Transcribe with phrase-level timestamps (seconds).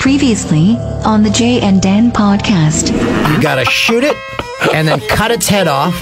[0.00, 2.90] Previously on the Jay and Dan podcast.
[3.34, 4.16] You gotta shoot it
[4.74, 6.00] and then cut its head off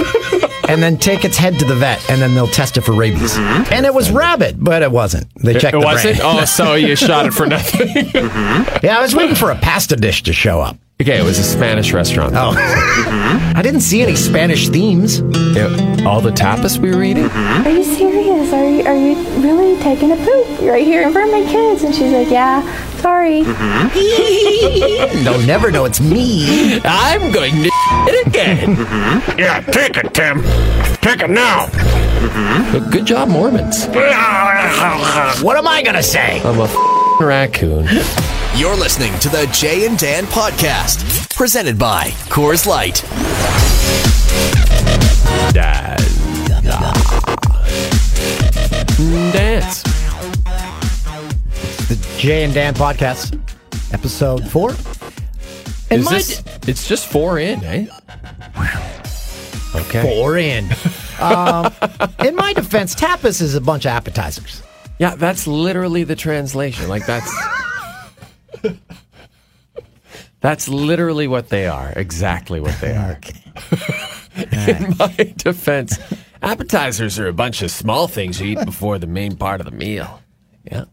[0.68, 3.34] and then take its head to the vet and then they'll test it for rabies.
[3.36, 3.72] Mm-hmm.
[3.74, 5.26] And it was rabbit, but it wasn't.
[5.42, 6.18] They checked It the wasn't?
[6.18, 6.38] brain.
[6.40, 7.88] Oh, so you shot it for nothing.
[7.88, 8.86] Mm-hmm.
[8.86, 10.76] Yeah, I was waiting for a pasta dish to show up.
[11.02, 12.34] okay, it was a Spanish restaurant.
[12.34, 12.52] Oh.
[12.56, 13.56] Mm-hmm.
[13.58, 15.20] I didn't see any Spanish themes.
[15.54, 17.26] Yeah, all the tapas we were eating?
[17.26, 18.52] Are you serious?
[18.52, 21.82] Are you, are you really taking a poop right here in front of my kids?
[21.82, 22.62] And she's like, Yeah,
[23.04, 23.42] sorry.
[23.42, 23.92] Mm-hmm.
[25.24, 26.80] They'll never know it's me.
[26.86, 27.68] I'm going to
[28.08, 28.76] it again.
[28.76, 29.38] Mm-hmm.
[29.38, 30.40] Yeah, take it, Tim.
[31.02, 31.66] Take it now.
[31.66, 32.72] Mm-hmm.
[32.72, 33.84] But good job, Mormons.
[35.44, 36.40] What am I gonna say?
[36.42, 37.86] I'm a f- raccoon.
[38.56, 43.02] You're listening to the Jay and Dan podcast, presented by Coors Light.
[45.52, 46.00] Dad.
[49.32, 49.93] Dance.
[51.88, 53.38] The Jay and Dan podcast,
[53.92, 54.70] episode four.
[55.90, 57.86] And Is my this, it's just four in, eh?
[59.74, 60.02] Okay.
[60.02, 60.68] four in.
[61.20, 61.72] um,
[62.20, 64.62] in my defense, tapas is a bunch of appetizers.
[64.98, 66.88] Yeah, that's literally the translation.
[66.88, 67.30] Like that's
[70.44, 71.90] That's literally what they are.
[71.96, 73.18] Exactly what they are.
[74.52, 75.98] In my defense,
[76.42, 79.72] appetizers are a bunch of small things you eat before the main part of the
[79.72, 80.20] meal.
[80.70, 80.84] Yeah.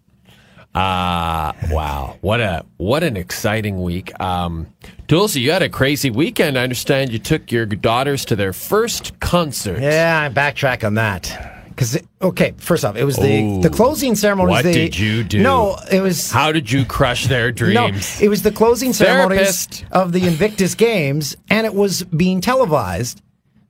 [0.74, 2.18] Uh wow.
[2.22, 4.18] What a what an exciting week.
[4.22, 4.68] Um
[5.08, 6.58] Toolsy, you had a crazy weekend.
[6.58, 9.82] I understand you took your daughters to their first concert.
[9.82, 11.58] Yeah, I backtrack on that.
[11.68, 13.62] Because okay, first off, it was the Oh.
[13.62, 14.52] the closing ceremony.
[14.52, 15.42] What the, did you do?
[15.42, 17.54] No, it was How did you crush their no,
[17.90, 18.22] dreams?
[18.22, 19.86] it was the closing ceremonies Therapist.
[19.92, 23.22] of the Invictus Games, and it was being televised.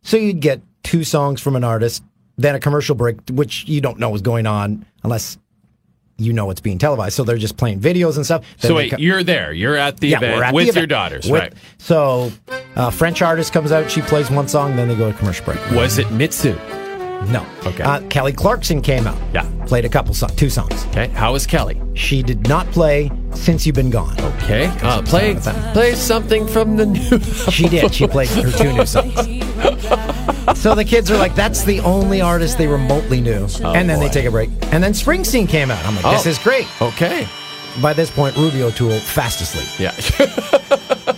[0.03, 2.03] So you'd get two songs from an artist,
[2.37, 5.37] then a commercial break, which you don't know was going on unless
[6.17, 7.15] you know it's being televised.
[7.15, 8.43] So they're just playing videos and stuff.
[8.59, 9.51] Then so wait, co- you're there.
[9.53, 10.89] You're at the event we're at the with your event.
[10.89, 11.53] daughters, With- right?
[11.79, 12.31] So,
[12.75, 15.59] uh, French artist comes out, she plays one song, then they go to commercial break.
[15.71, 16.55] Was it Mitsou?
[17.29, 17.45] No.
[17.65, 17.83] Okay.
[17.83, 19.15] Uh, Kelly Clarkson came out.
[19.31, 19.47] Yeah.
[19.67, 20.85] Played a couple songs, two songs.
[20.87, 21.07] Okay.
[21.09, 21.79] How is Kelly?
[21.93, 24.19] She did not play Since You've Been Gone.
[24.19, 24.65] Okay.
[24.81, 25.35] Uh, play
[25.73, 27.19] play something from the new.
[27.51, 27.93] She did.
[27.93, 29.13] She played her two new songs.
[30.55, 33.47] So the kids are like, that's the only artist they remotely knew.
[33.63, 34.49] and then they take a break.
[34.71, 35.83] And then Springsteen came out.
[35.85, 36.29] I'm like, this Oh.
[36.29, 36.67] is great.
[36.81, 37.27] Okay.
[37.81, 39.69] By this point, Ruby O'Toole fast asleep.
[39.79, 39.95] Yeah.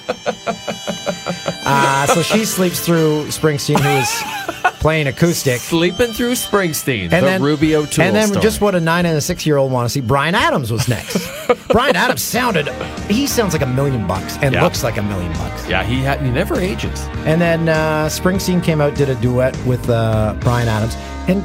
[1.66, 5.60] Uh, so she sleeps through Springsteen, who is playing acoustic.
[5.62, 7.04] Sleeping through Springsteen.
[7.04, 8.42] And the then Ruby O'Toole And then story.
[8.44, 10.02] just what a nine and a six year old want to see.
[10.02, 11.18] Bryan Adams was next.
[11.70, 12.68] Bryan Adams sounded.
[13.10, 14.62] He sounds like a million bucks and Yeah.
[14.64, 15.68] looks like a million bucks.
[15.68, 17.02] Yeah, he had he never ages.
[17.26, 20.96] And then uh, Springsteen came out, did a duet with uh, Bryan Adams,
[21.30, 21.42] and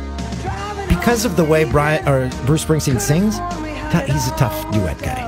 [0.88, 3.36] because of the way Brian or Bruce Springsteen sings,
[4.10, 5.24] he's a tough duet guy.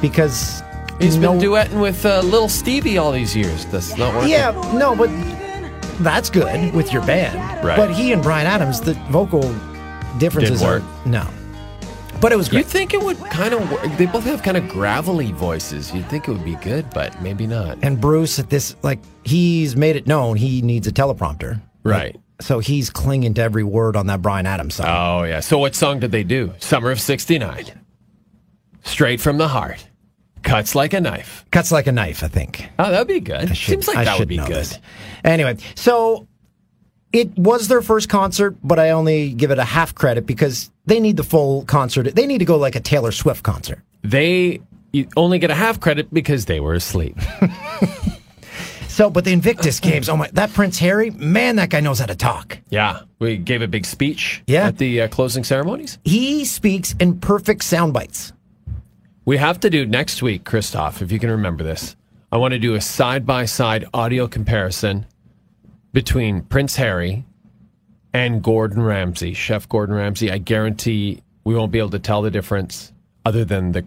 [0.00, 0.64] Because Hmm.
[1.04, 3.66] He's no, been duetting with uh, Little Stevie all these years.
[3.66, 4.30] That's not working.
[4.30, 5.08] Yeah, no, but
[6.00, 7.64] that's good with your band.
[7.64, 7.76] Right.
[7.76, 9.42] But he and Bryan Adams, the vocal
[10.18, 11.26] differences are no.
[12.20, 12.58] But it was great.
[12.58, 13.82] You'd think it would kind of work.
[13.96, 15.94] They both have kind of gravelly voices.
[15.94, 17.78] You'd think it would be good, but maybe not.
[17.82, 21.60] and Bruce at this like he's made it known he needs a teleprompter.
[21.84, 22.16] Right.
[22.40, 24.86] So he's clinging to every word on that Bryan Adams song.
[24.88, 25.40] Oh, yeah.
[25.40, 26.54] So what song did they do?
[26.58, 27.66] Summer of 69.
[28.84, 29.86] Straight from the heart.
[30.42, 31.44] Cuts like a knife.
[31.50, 32.68] Cuts like a knife, I think.
[32.78, 33.56] Oh, that'd be good.
[33.56, 34.48] Should- Seems like I that would be good.
[34.48, 34.78] this.
[35.24, 36.26] Anyway, so
[37.12, 41.00] it was their first concert, but I only give it a half credit because they
[41.00, 42.14] need the full concert.
[42.14, 43.80] They need to go like a Taylor Swift concert.
[44.02, 44.60] They
[45.16, 47.16] only get a half credit because they were asleep.
[48.88, 52.06] So, but the Invictus games, oh my, that Prince Harry, man, that guy knows how
[52.06, 52.58] to talk.
[52.68, 53.02] yeah.
[53.20, 54.66] We gave a big speech Yeah.
[54.66, 55.98] at the uh, closing ceremonies.
[56.04, 58.32] He speaks in perfect sound bites.
[59.28, 61.96] We have to do next week, Christoph, if you can remember this.
[62.32, 65.04] I want to do a side by side audio comparison
[65.92, 67.26] between Prince Harry
[68.14, 70.30] and Gordon Ramsay, Chef Gordon Ramsay.
[70.30, 72.90] I guarantee we won't be able to tell the difference
[73.26, 73.84] other than the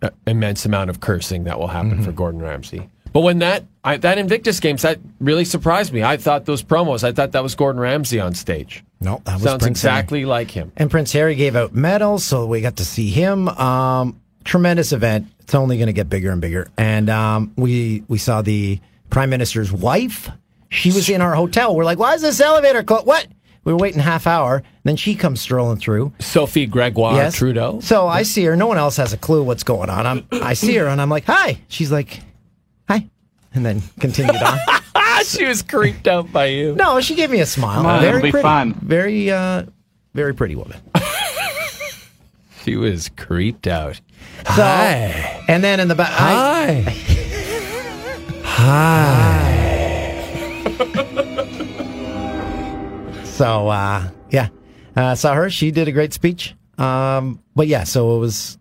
[0.00, 2.88] uh, immense amount of cursing that will happen for Gordon Ramsay.
[3.12, 6.04] But when that I, that Invictus games that really surprised me.
[6.04, 7.02] I thought those promos.
[7.02, 8.84] I thought that was Gordon Ramsay on stage.
[9.00, 9.94] No, that was Sounds Prince Harry.
[9.94, 10.70] exactly like him.
[10.76, 13.48] And Prince Harry gave out medals, so we got to see him.
[13.48, 15.26] Um, tremendous event.
[15.40, 16.68] It's only going to get bigger and bigger.
[16.76, 18.80] And um, we we saw the
[19.10, 20.30] prime minister's wife.
[20.70, 21.74] She was in our hotel.
[21.76, 23.06] We're like, why is this elevator closed?
[23.06, 23.26] What?
[23.64, 24.62] We were waiting half hour.
[24.84, 26.12] Then she comes strolling through.
[26.18, 27.36] Sophie Gregoire Yes.
[27.36, 27.78] Trudeau.
[27.80, 28.56] So I see her.
[28.56, 30.04] No one else has a clue what's going on.
[30.06, 31.60] I'm, I see her and I'm like, hi.
[31.68, 32.20] She's like,
[32.88, 33.08] hi.
[33.54, 34.58] And then continued on.
[34.96, 36.74] Ah, she was creeped out by you.
[36.74, 37.86] No, she gave me a smile.
[37.86, 38.42] on, very it'll be pretty.
[38.42, 38.74] fun.
[38.82, 39.64] Very, uh,
[40.14, 40.80] very pretty woman.
[42.62, 43.96] She was creeped out.
[44.46, 45.44] So, Hi.
[45.48, 46.82] and then in the back, Hi.
[48.44, 49.52] Hi.
[53.24, 54.48] so uh, yeah,
[54.96, 55.50] uh, saw her.
[55.50, 56.54] She did a great speech.
[56.78, 58.58] Um, but yeah, so it was.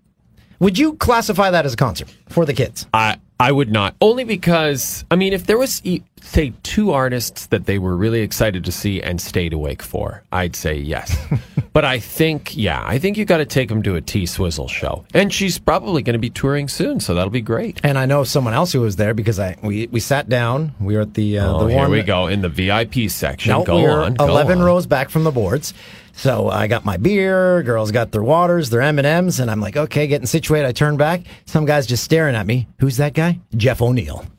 [0.60, 2.86] Would you classify that as a concert for the kids?
[2.94, 3.96] I I would not.
[4.02, 5.82] Only because I mean, if there was
[6.22, 10.56] say two artists that they were really excited to see and stayed awake for, I'd
[10.56, 11.18] say yes.
[11.74, 14.68] but I think, yeah, I think you got to take them to a T Swizzle
[14.68, 17.82] show, and she's probably going to be touring soon, so that'll be great.
[17.84, 20.76] And I know someone else who was there because I we, we sat down.
[20.80, 23.50] We were at the uh, Oh, the here we go in the VIP section.
[23.50, 24.66] No, go we on, go eleven on.
[24.66, 25.74] rows back from the boards.
[26.14, 27.64] So I got my beer.
[27.64, 30.68] Girls got their waters, their M and I'm like, okay, getting situated.
[30.68, 31.22] I turn back.
[31.46, 32.68] Some guy's just staring at me.
[32.80, 33.40] Who's that guy?
[33.56, 34.26] Jeff O'Neill.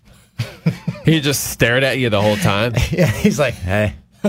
[1.04, 2.74] He just stared at you the whole time.
[2.92, 3.94] Yeah, he's like, hey.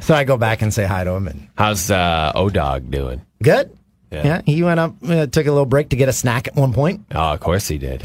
[0.00, 3.20] so I go back and say hi to him, and How's uh, O Dog doing?
[3.42, 3.76] good.
[4.10, 4.24] Yeah.
[4.24, 6.72] Yeah, he went up, uh, took a little break to get a snack at one
[6.72, 7.04] point.
[7.14, 8.02] Oh, of course he did.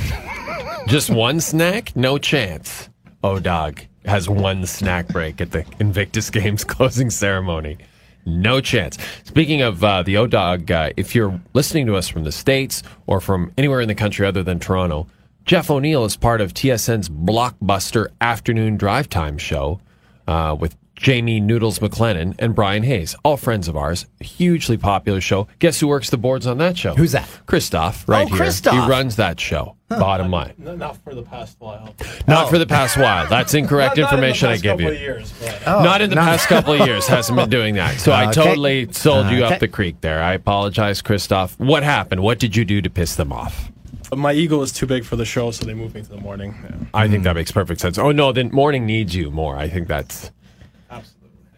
[0.86, 1.95] Just one snack?
[1.95, 2.89] No chance.
[3.24, 7.78] O Dog has one snack break at the Invictus Games closing ceremony.
[8.25, 8.98] No chance.
[9.24, 12.81] Speaking of uh, the O Dog, uh, if you're listening to us from the States
[13.06, 15.07] or from anywhere in the country other than Toronto,
[15.46, 19.80] Jeff O'Neill is part of TSN's blockbuster afternoon drive time show
[20.28, 24.06] uh, with Jamie Noodles McLennan and Bryan Hayes, all friends of ours.
[24.21, 25.47] Hugely popular show.
[25.59, 26.95] Guess who works the boards on that show?
[26.95, 27.30] Who's that?
[27.45, 28.38] Christoph, right Oh, here.
[28.38, 28.74] Christoph.
[28.74, 29.75] He runs that show.
[29.89, 30.53] Bottom line.
[30.57, 31.94] Not for the past while.
[32.27, 32.50] Not oh.
[32.50, 33.27] for the past while.
[33.27, 34.92] That's incorrect information I give you.
[34.92, 37.06] years, but not in the not- past couple of years.
[37.07, 38.00] Hasn't been doing that.
[38.00, 38.33] So I Okay.
[38.33, 39.53] totally sold you Okay.
[39.53, 40.24] up the creek there.
[40.24, 41.59] I apologize, Christoph.
[41.59, 42.24] What happened?
[42.24, 43.71] What did you do to piss them off?
[44.15, 46.56] my ego is too big for the show, so they moved me to the morning.
[46.63, 47.24] Yeah, I think hmm.
[47.24, 47.97] that makes perfect sense.
[47.97, 49.57] Oh no, then morning needs you more.
[49.57, 50.44] I think that's absolutely.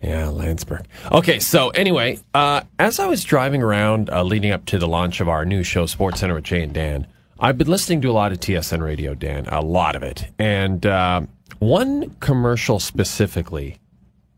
[0.02, 0.86] Yeah, Landsberg.
[1.12, 5.22] Okay, so anyway, uh, as I was driving around uh, leading up to the launch
[5.22, 7.08] of our new show, Sports Center with Jay and Dan,
[7.40, 10.28] I've been listening to a lot of TSN radio, Dan, a lot of it.
[10.40, 11.22] And uh,
[11.60, 13.78] one commercial specifically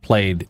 [0.01, 0.47] played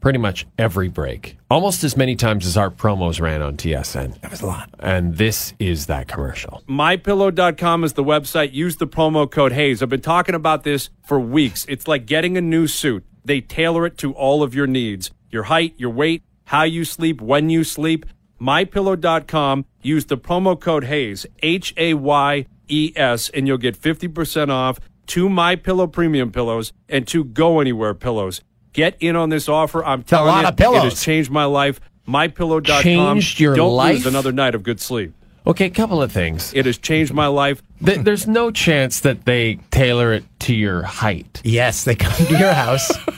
[0.00, 4.20] pretty much every break, almost as many times as our promos ran on TSN.
[4.20, 4.70] That was a lot.
[4.78, 6.62] And this is that commercial.
[6.68, 8.52] MyPillow.com is the website.
[8.52, 9.82] Use the promo code Hayes.
[9.82, 11.66] I've been talking about this for weeks.
[11.68, 13.04] It's like getting a new suit.
[13.28, 17.20] They tailor it to all of your needs your height, your weight, how you sleep,
[17.20, 18.06] when you sleep.
[18.40, 19.66] MyPillow.com.
[19.82, 24.80] Use the promo code Hayes, H A Y E S, and you'll get 50% off
[25.06, 28.40] two My Pillow premium pillows and two Go Anywhere pillows.
[28.72, 29.84] Get in on this offer.
[29.84, 31.80] I'm telling you, it has changed my life.
[32.06, 32.82] MyPillow.com.
[32.82, 33.96] Changed your Don't life?
[33.96, 35.12] lose another night of good sleep.
[35.48, 36.52] Okay, couple of things.
[36.54, 37.62] It has changed my life.
[37.84, 41.40] Th- There's no chance that they tailor it to your height.
[41.42, 42.90] Yes, they come to your house.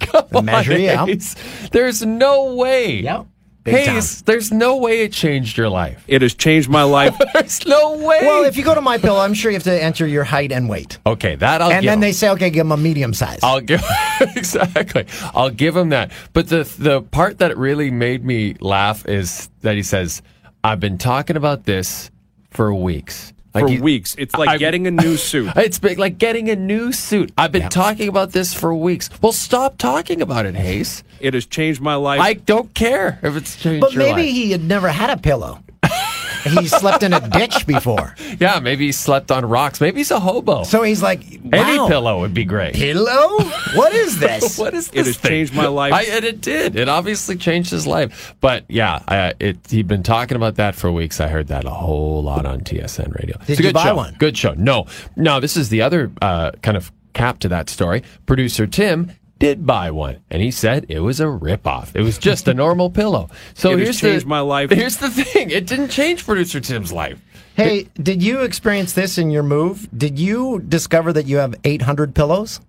[0.00, 1.08] Come measure on, you out.
[1.08, 1.34] Hayes.
[1.72, 3.00] There's no way.
[3.00, 3.26] Yep.
[3.64, 6.04] Big Hayes, there's no way it changed your life.
[6.08, 7.16] It has changed my life.
[7.32, 8.18] There's no way.
[8.22, 10.50] Well, if you go to my pillow, I'm sure you have to enter your height
[10.50, 10.98] and weight.
[11.06, 12.00] okay, that I'll and give then him.
[12.00, 13.38] they say, okay, give them a medium size.
[13.42, 13.80] I'll give
[14.20, 15.06] exactly.
[15.32, 16.10] I'll give him that.
[16.32, 20.22] But the the part that really made me laugh is that he says,
[20.64, 22.10] "I've been talking about this
[22.50, 24.14] for weeks." Like for he- weeks.
[24.18, 25.52] It's like I- getting a new suit.
[25.56, 27.32] It's big, like getting a new suit.
[27.36, 29.10] I've been talking about this for weeks.
[29.20, 31.04] Well, stop talking about it, Hayes.
[31.20, 32.20] It has changed my life.
[32.22, 34.30] I don't care if it's changed but your maybe life.
[34.32, 35.58] he had never had a pillow.
[36.44, 38.14] He slept in a ditch before.
[38.38, 39.80] Yeah, maybe he slept on rocks.
[39.80, 40.64] Maybe he's a hobo.
[40.64, 41.20] So he's like,
[41.52, 42.74] Any pillow would be great.
[42.74, 43.38] Pillow?
[43.74, 44.58] What is this?
[44.58, 45.06] What is It this?
[45.08, 45.30] has thing?
[45.30, 45.92] changed my life.
[45.92, 46.76] I, and it did.
[46.76, 48.34] It obviously changed his life.
[48.40, 51.20] But yeah, I, it, he'd been talking about that for weeks.
[51.20, 53.36] I heard that a whole lot on TSN radio.
[53.38, 53.96] Did it's a you good buy show.
[53.96, 54.14] one?
[54.18, 54.54] Good show.
[54.54, 55.40] No, no.
[55.40, 58.02] This is the other uh, kind of cap to that story.
[58.26, 61.96] Producer Tim did buy one, and he said it was a ripoff.
[61.96, 63.28] It was just a normal pillow.
[63.54, 64.70] So It has here's changed the, my life.
[64.70, 67.20] Here's the thing: it didn't change producer Tim's life.
[67.56, 69.88] Hey, did you experience this in your move?
[69.98, 72.60] Did you discover that you have 800 pillows?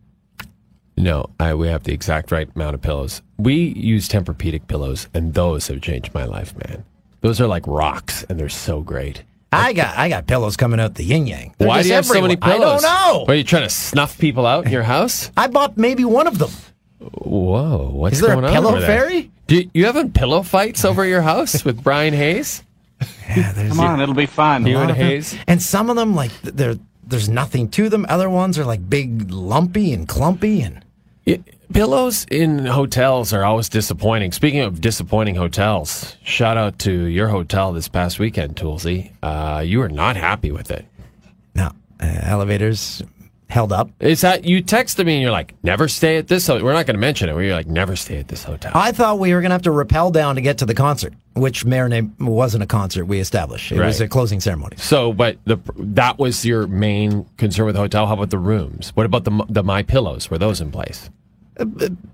[0.98, 3.22] No, I, we have the exact right amount of pillows.
[3.38, 6.84] We use Tempur-Pedic pillows, and those have changed my life, man.
[7.22, 9.24] Those are like rocks, and they're so great.
[9.53, 11.53] I got I got pillows coming out the yin yang.
[11.57, 12.83] Why do you have so many pillows?
[12.83, 13.33] I don't know.
[13.33, 15.31] Are you trying to snuff people out in your house?
[15.38, 16.51] I bought maybe one of them.
[17.00, 18.51] Whoa, what's Is there a going on?
[18.53, 18.88] pillow over there?
[18.88, 19.31] fairy?
[19.48, 22.63] Do you, you having pillow fights over your house with Bryan Hayes?
[23.36, 24.65] Come on, it'll be fun.
[24.65, 25.05] You and of them.
[25.05, 25.36] Hayes?
[25.48, 28.05] And some of them, like th- they're there's nothing to them.
[28.07, 30.83] Other ones are like big, lumpy and clumpy, and
[31.25, 31.38] Yeah,
[31.72, 34.32] pillows in hotels are always disappointing.
[34.32, 39.12] Speaking of disappointing hotels, shout out to your hotel this past weekend, Toolsy.
[39.22, 40.86] Uh, you were not happy with it.
[41.55, 43.01] no uh, elevators
[43.53, 43.89] held up.
[44.00, 46.65] Is that you texted me and you're like, never stay at this hotel?
[46.65, 47.34] We're not going to mention it.
[47.34, 48.72] Where you're like, never stay at this hotel.
[48.74, 51.13] I thought we were going to have to rappel down to get to the concert,
[51.36, 53.05] which may wasn't a concert.
[53.05, 54.77] We established it was a closing ceremony.
[54.77, 58.08] So, but the that was your main concern with the hotel.
[58.08, 58.91] How about the rooms?
[58.96, 60.32] What about the the my pillows?
[60.32, 61.10] Were those in place?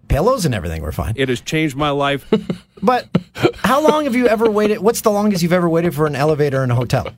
[0.07, 1.13] Pillows and everything were fine.
[1.15, 2.25] It has changed my life.
[2.81, 3.09] But
[3.55, 4.79] how long have you ever waited?
[4.79, 7.13] What's the longest you've ever waited for an elevator in a hotel?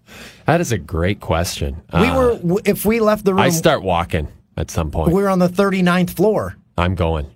[0.47, 1.79] That is a great question.
[1.93, 5.11] We Uh, were if we left the room, I start walking at some point.
[5.13, 6.55] We're on the 39th floor.
[6.79, 7.27] I'm going.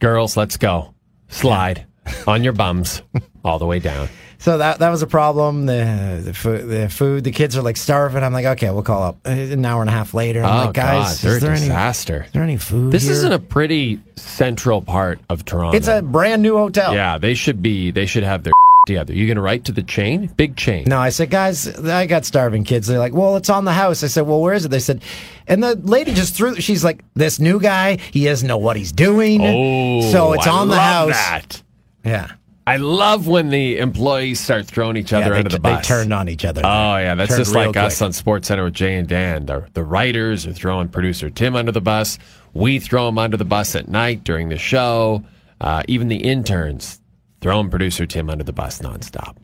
[0.00, 0.92] Girls, let's go.
[1.28, 1.86] Slide
[2.26, 3.02] on your bums
[3.44, 4.08] all the way down.
[4.40, 5.66] So that that was a problem.
[5.66, 8.22] The the food, the food, the kids are like starving.
[8.22, 10.42] I'm like, okay, we'll call up Uh, an hour and a half later.
[10.44, 12.26] I'm oh like, guys, God, is there a any, is disaster.
[12.32, 12.92] there any food?
[12.92, 13.12] This here?
[13.12, 15.76] isn't a pretty central part of Toronto.
[15.76, 16.94] It's a brand new hotel.
[16.94, 17.18] yeah.
[17.18, 17.90] They should be.
[17.90, 18.52] They should have their
[18.86, 19.12] together.
[19.12, 20.28] You gonna write to the chain?
[20.36, 20.84] Big chain.
[20.86, 22.86] No, I said, guys, I got starving kids.
[22.86, 24.04] They're like, well, it's on the house.
[24.04, 24.68] I said, well, where is it?
[24.70, 25.02] They said,
[25.48, 26.54] and the lady just threw.
[26.60, 29.40] She's like, this new guy, he doesn't know what he's doing.
[29.42, 31.10] Oh, so it's I on the house.
[31.10, 31.62] That.
[32.04, 32.30] Yeah,
[32.68, 35.86] I love when the employees start throwing each other yeah they, under the bus.
[35.86, 36.60] they turned on each other.
[36.64, 39.46] Oh yeah, that's Turned just like us on Sports Center with Jay and Dan.
[39.46, 42.18] The the writers are throwing producer Tim under the bus.
[42.52, 45.24] We throw him under the bus at night during the show.
[45.60, 47.00] Uh, even the interns
[47.40, 49.36] throwing producer Tim under the bus nonstop.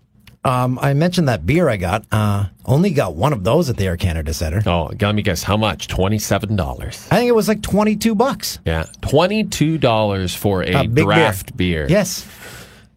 [0.44, 2.04] Um, I mentioned that beer I got.
[2.12, 4.62] Uh, only got one of those at the Air Canada Center.
[4.66, 5.88] Oh, let me guess, how much?
[5.88, 7.08] Twenty seven dollars.
[7.10, 8.58] I think it was like twenty two bucks.
[8.66, 11.04] Yeah, twenty two dollars for a, A big beer.
[11.04, 11.86] draft beer.
[11.88, 12.28] Yes.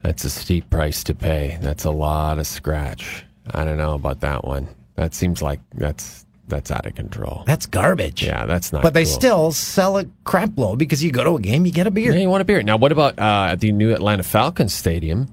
[0.01, 1.57] That's a steep price to pay.
[1.61, 3.25] That's a lot of scratch.
[3.51, 4.67] I don't know about that one.
[4.95, 7.43] That seems like that's that's out of control.
[7.45, 8.23] That's garbage.
[8.23, 8.81] Yeah, that's not.
[8.81, 9.13] But they cool.
[9.13, 12.13] still sell a crap load because you go to a game, you get a beer.
[12.13, 12.63] Yeah, you want a beer.
[12.63, 15.27] Now, what about uh, at the new Atlanta Falcons Stadium?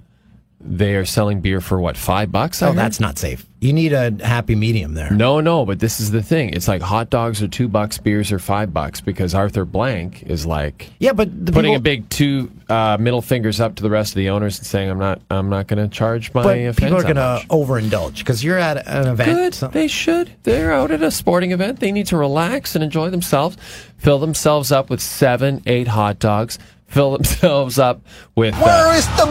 [0.67, 2.63] They are selling beer for what five bucks?
[2.63, 2.79] I Oh, heard?
[2.79, 3.45] that's not safe.
[3.61, 5.11] You need a happy medium there.
[5.11, 5.65] no, no.
[5.65, 6.51] But this is the thing.
[6.51, 10.45] It's like hot dogs are two bucks, beers are five bucks because Arthur Blank is
[10.47, 13.91] like Yeah, but the putting people, a big two uh, middle fingers up to the
[13.91, 16.59] rest of the owners and saying, "I'm not, I'm not going to charge my." but
[16.59, 19.31] uh, people are going to overindulge because you're at an event.
[19.31, 19.55] Good.
[19.55, 20.31] so- They should.
[20.45, 21.81] They're out at a sporting event.
[21.81, 23.57] They need to relax and enjoy themselves.
[23.99, 26.59] Fill themselves up with seven, eight hot dogs.
[26.87, 28.03] Fill themselves up
[28.37, 28.55] with.
[28.57, 29.27] uh, is the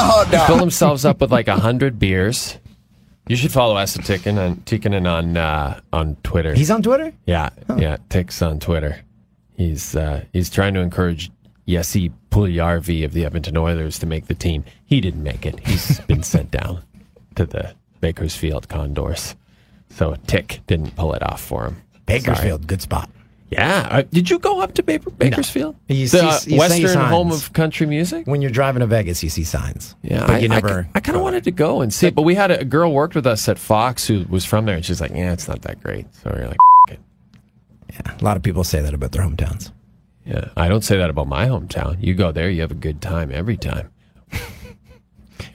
[0.00, 0.46] banana hot dog?
[0.46, 2.58] fill themselves up with like a hundred beers.
[3.28, 6.54] You should follow Esa Tikkanen on Tikkanen on uh, on Twitter.
[6.54, 7.12] He's on Twitter?
[7.26, 9.00] yeah, yeah, Tick's on Twitter.
[9.56, 11.30] He's uh, he's trying to encourage
[11.68, 14.64] Jesse Puljärvi of the Edmonton Oilers to make the team.
[14.86, 15.64] He didn't make it.
[15.66, 16.82] He's been sent down
[17.36, 19.36] to the Bakersfield Condors.
[19.90, 21.82] So Tick didn't pull it off for him.
[22.06, 23.10] Bakersfield, good spot.
[23.50, 23.88] Yeah.
[23.90, 25.74] Uh, did you go up to Baker- Bakersfield?
[25.88, 28.26] You the see- uh, you Western home of country music?
[28.28, 29.96] When you're driving to Vegas, you see signs.
[30.02, 30.88] Yeah, but I, you never.
[30.94, 32.92] I, kind of wanted to go and see it, but we had a, a girl
[32.92, 35.62] worked with us at Fox who was from there, and she's like, "Yeah, it's not
[35.62, 36.56] that great." So are like,
[36.88, 37.00] F- it.
[37.92, 39.72] yeah, a lot of people say that about their hometowns.
[40.24, 41.96] "Yeah." I don't say that about my hometown.
[42.00, 43.90] You go there, you have a good time every time.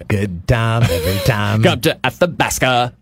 [0.09, 1.63] Good time every time.
[1.63, 2.93] Come to Athabasca.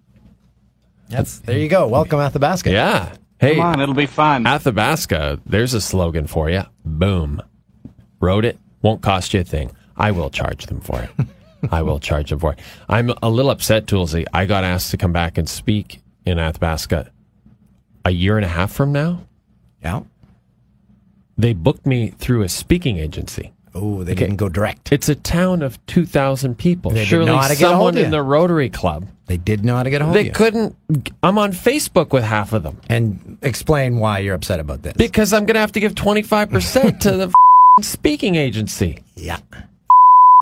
[1.10, 1.88] That's, there you go.
[1.88, 2.70] Welcome Athabasca.
[2.72, 3.16] Yeah.
[3.44, 4.48] Hey, Come on, it'll be fun.
[4.48, 5.42] Athabasca.
[5.46, 6.64] There's a slogan for you.
[6.86, 7.42] Boom.
[8.22, 8.58] Wrote it.
[8.82, 9.72] Won't cost you a thing.
[9.98, 11.10] I will charge them for it.
[11.72, 12.60] I will charge them for it.
[12.88, 14.26] I'm a little upset, Toolsy.
[14.34, 17.12] I got asked to come back and speak in Athabasca
[18.06, 19.26] a year and a half from now.
[19.82, 20.04] Yeah.
[21.38, 23.52] They booked me through a speaking agency.
[23.76, 24.92] Oh, they didn't go direct.
[24.94, 26.92] It's a town of 2,000 people.
[26.92, 29.08] They Surely know how to get a hold someone in the Rotary Club.
[29.27, 30.32] They didn't know how to get a hold They of you.
[30.34, 30.75] couldn't.
[31.24, 34.94] I'm on Facebook with half of them And explain why you're upset about this.
[34.94, 37.34] because I'm going to have to give 25% to the
[37.82, 39.03] speaking agency.
[39.15, 39.39] yeah.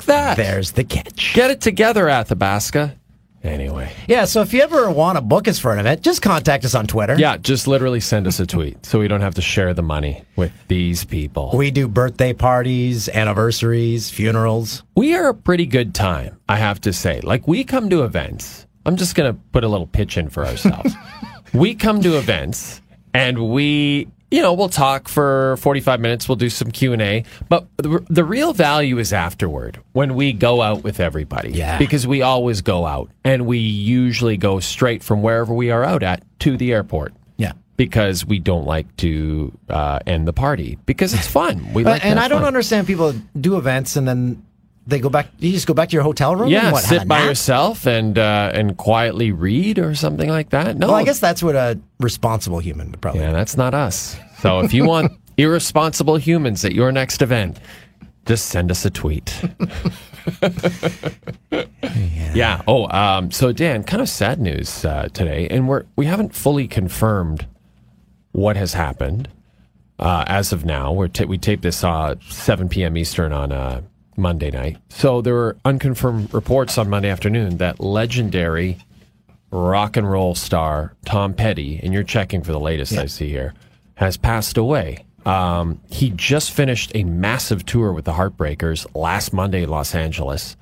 [0.08, 0.36] That.
[0.36, 1.36] There's the catch.
[1.36, 2.96] Get it together, Athabasca.
[3.44, 3.92] Anyway.
[4.08, 6.74] Yeah, so if you ever want to book us for an event, just contact us
[6.76, 7.16] on Twitter.
[7.20, 10.24] Yeah, just literally send us a tweet so we don't have to share the money
[10.36, 11.52] with these people.
[11.56, 14.84] We do birthday parties, anniversaries, funerals.
[14.96, 17.20] we are a pretty good time, I have to say.
[17.22, 18.66] Like we come to events.
[18.86, 20.94] I'm just going to put a little pitch in for ourselves.
[21.54, 22.82] we come to events
[23.14, 28.04] and we, you know, we'll talk for 45 minutes, we'll do some Q&A, but the,
[28.10, 31.52] the real value is afterward when we go out with everybody.
[31.52, 31.78] Yeah.
[31.78, 36.04] Because we always go out and we usually go straight from wherever we are out
[36.04, 37.14] at to the airport.
[37.38, 37.54] Yeah.
[37.78, 41.74] Because we don't like to uh, end the party because it's fun.
[41.74, 44.46] We like and I don't understand people do events and then
[44.88, 45.28] they go back.
[45.40, 46.50] You just go back to your hotel room.
[46.50, 47.28] Yeah, and what, sit by nap?
[47.28, 50.78] yourself and uh, and quietly read or something like that.
[50.78, 53.22] No, Well, I guess that's what a responsible human would probably.
[53.22, 54.18] yeah, that's not us.
[54.40, 57.60] So if you want irresponsible humans at your next event,
[58.26, 59.40] just send us a tweet.
[62.34, 62.62] yeah.
[62.68, 66.68] Oh, um, so Dan, kind of sad news uh, today, and we're we haven't fully
[66.68, 67.46] confirmed
[68.32, 69.28] what has happened.
[70.00, 70.92] uh, as of now.
[70.92, 72.98] We're ta we tape this uh, 7 p.m.
[72.98, 73.82] Eastern on uh,
[74.22, 74.78] Monday night.
[74.90, 78.78] So there were unconfirmed reports on Monday afternoon that legendary
[79.52, 83.54] rock and roll star Tom Petty, and you're checking for the latest I see here,
[83.96, 85.06] has passed away.
[85.26, 90.56] Um, he just finished a massive tour with the Heartbreakers last Monday in Los Angeles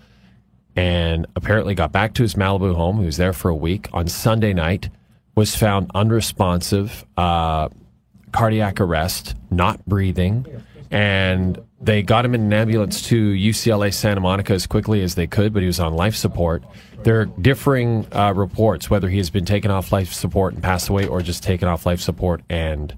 [0.76, 3.00] and apparently got back to his Malibu home.
[3.00, 3.88] He was there for a week.
[3.94, 4.90] On Sunday night,
[5.36, 7.70] was found unresponsive, uh,
[8.34, 10.46] cardiac arrest, not breathing,
[10.92, 15.28] and they got him in an ambulance to UCLA Santa Monica as quickly as they
[15.28, 16.64] could, but he was on life support.
[17.04, 20.90] There are differing uh, reports whether he has been taken off life support and passed
[20.90, 22.98] away, or just taken off life support and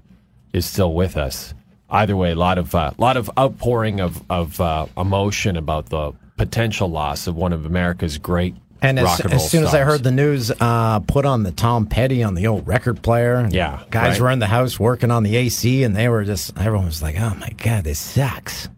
[0.52, 1.54] is still with us.
[1.90, 6.12] Either way, a lot of uh, lot of outpouring of of uh, emotion about the
[6.36, 10.02] potential loss of one of America's great And as, and as soon as I heard
[10.02, 13.48] the news, uh, put on the Tom Petty on the old record player.
[13.48, 14.20] Yeah, guys right.
[14.20, 17.18] were in the house working on the AC, and they were just everyone was like,
[17.18, 18.68] "Oh my god, this sucks."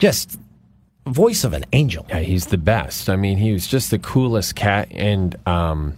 [0.00, 0.38] Just
[1.06, 2.04] voice of an angel.
[2.08, 3.08] Yeah, he's the best.
[3.08, 5.96] I mean, he was just the coolest cat and um,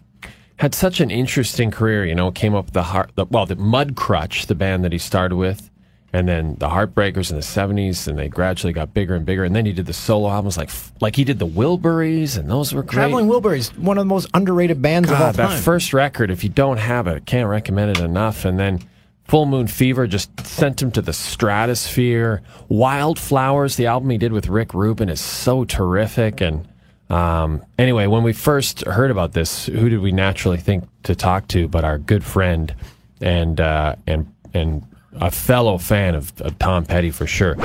[0.57, 2.05] had such an interesting career.
[2.05, 4.99] You know, came up with the heart, the, well, the Mudcrutch, the band that he
[4.99, 5.71] started with,
[6.13, 9.45] and then the Heartbreakers in the '70s, and they gradually got bigger and bigger.
[9.45, 12.73] And then he did the solo albums, like like he did the Wilburys, and those
[12.73, 12.95] were great.
[12.95, 16.43] Traveling Wilburys, one of the most underrated bands of all God, that first record, if
[16.43, 18.45] you don't have it, I can't recommend it enough.
[18.45, 18.81] And then
[19.29, 22.41] Full Moon Fever just sent him to the stratosphere.
[22.71, 26.41] Wildflowers, the album he did with Rick Rubin, is so terrific.
[26.41, 26.67] And
[27.11, 31.47] um, anyway, when we first heard about this, who did we naturally think to talk
[31.49, 32.75] to but our good friend
[33.21, 34.83] and uh, and and
[35.21, 37.57] a fellow fan of, of Tom Petty for sure.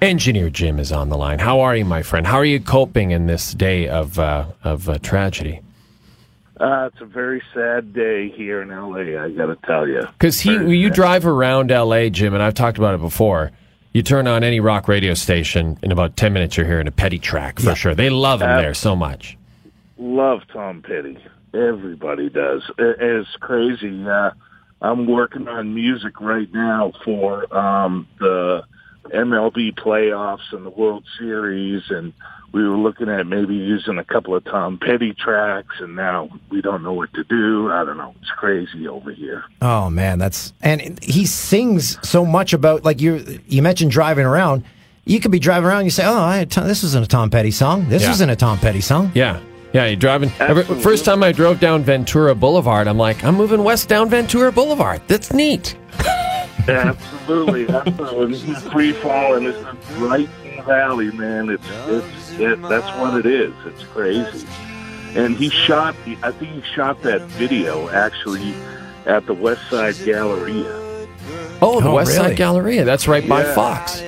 [0.00, 1.38] Engineer Jim is on the line.
[1.38, 2.26] How are you, my friend?
[2.26, 5.60] How are you coping in this day of uh, of uh, tragedy?
[6.58, 9.20] Uh, it's a very sad day here in LA.
[9.22, 10.02] I got to tell you.
[10.18, 13.50] Because he, you drive around LA, Jim, and I've talked about it before.
[13.92, 17.18] You turn on any rock radio station, in about ten minutes, you're hearing a Petty
[17.18, 17.94] track for sure.
[17.94, 19.36] They love him there so much.
[19.98, 21.16] Love Tom Petty.
[21.54, 22.62] Everybody does.
[22.78, 24.04] It- It's crazy.
[24.08, 24.30] Uh,
[24.82, 28.64] I'm working on music right now for um, the
[29.06, 32.12] MLB playoffs and the World Series, and
[32.52, 36.60] we were looking at maybe using a couple of Tom Petty tracks, and now we
[36.60, 37.70] don't know what to do.
[37.70, 38.14] I don't know.
[38.20, 39.44] It's crazy over here.
[39.60, 43.40] Oh man, that's and he sings so much about like you.
[43.46, 44.64] You mentioned driving around.
[45.04, 45.78] You could be driving around.
[45.78, 47.88] and You say, "Oh, I this isn't a Tom Petty song.
[47.88, 48.10] This Yeah.
[48.12, 49.40] isn't a Tom Petty song." Yeah.
[49.72, 50.30] Yeah, you're driving.
[50.38, 54.52] Every, first time I drove down Ventura Boulevard, I'm like, I'm moving west down Ventura
[54.52, 55.00] Boulevard.
[55.08, 55.76] That's neat.
[56.68, 58.36] Absolutely, absolutely.
[58.38, 59.44] This is free falling.
[59.44, 59.64] This is
[59.98, 61.50] right in the valley, man.
[61.50, 63.52] It's it's it, that's what it is.
[63.66, 64.46] It's crazy.
[65.16, 65.96] And he shot.
[66.22, 68.54] I think he shot that video actually
[69.06, 70.72] at the West Side Galleria,
[71.60, 72.28] Oh, the Oh, West really?
[72.28, 72.84] Side Galleria.
[72.84, 73.54] That's right by Yeah.
[73.54, 74.00] Fox.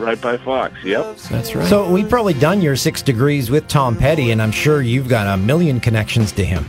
[0.00, 0.74] Right by Fox.
[0.82, 1.16] Yep.
[1.30, 1.68] That's right.
[1.68, 5.26] So we've probably done your six degrees with Tom Petty, and I'm sure you've got
[5.26, 6.66] a million connections to him.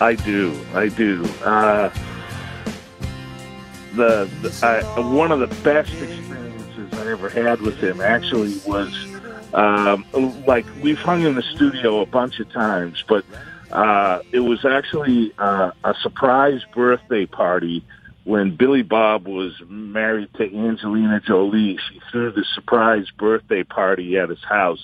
[0.00, 0.58] I do.
[0.74, 1.24] I do.
[1.44, 1.90] Uh,
[3.94, 8.94] the, the I, one of the best experiences I ever had with him actually was
[9.52, 10.04] um,
[10.46, 13.24] like we've hung in the studio a bunch of times, but
[13.72, 17.84] uh, it was actually uh, a surprise birthday party
[18.24, 21.78] when Billy Bob was married to Angelina Jolie.
[21.88, 24.82] She threw the surprise birthday party at his house,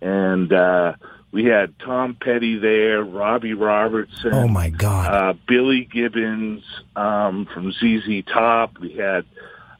[0.00, 0.94] and uh,
[1.30, 4.32] we had Tom Petty there, Robbie Robertson.
[4.32, 5.12] Oh my God!
[5.12, 6.64] Uh, Billy Gibbons
[6.96, 8.78] um, from ZZ Top.
[8.78, 9.24] We had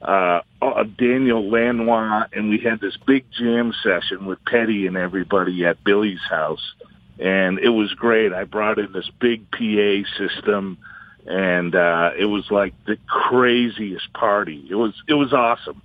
[0.02, 5.64] uh, uh, Daniel Lanois, and we had this big jam session with Petty and everybody
[5.64, 6.74] at Billy's house,
[7.18, 8.32] and it was great.
[8.32, 10.78] I brought in this big PA system,
[11.28, 14.66] and uh, it was like the craziest party.
[14.68, 15.80] It was it was awesome,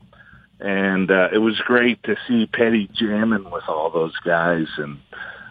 [0.60, 4.98] and uh, it was great to see Petty jamming with all those guys and.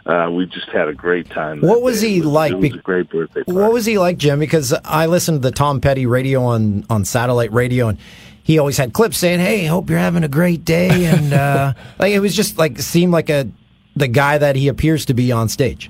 [0.05, 1.61] Uh, we just had a great time.
[1.61, 2.09] What was day.
[2.09, 2.53] he It was- like?
[2.55, 3.45] It was a great birthday.
[3.45, 3.53] Party.
[3.53, 4.41] What was he like, Jim?
[4.41, 7.99] Because I listened to the Tom Petty radio on on satellite radio, and
[8.43, 12.11] he always had clips saying, "Hey, hope you're having a great day," and uh, like
[12.13, 13.49] it was just like seemed like a
[13.95, 15.89] the guy that he appears to be on stage.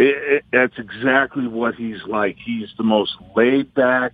[0.00, 2.36] It, it, that's exactly what he's like.
[2.42, 4.12] He's the most laid back,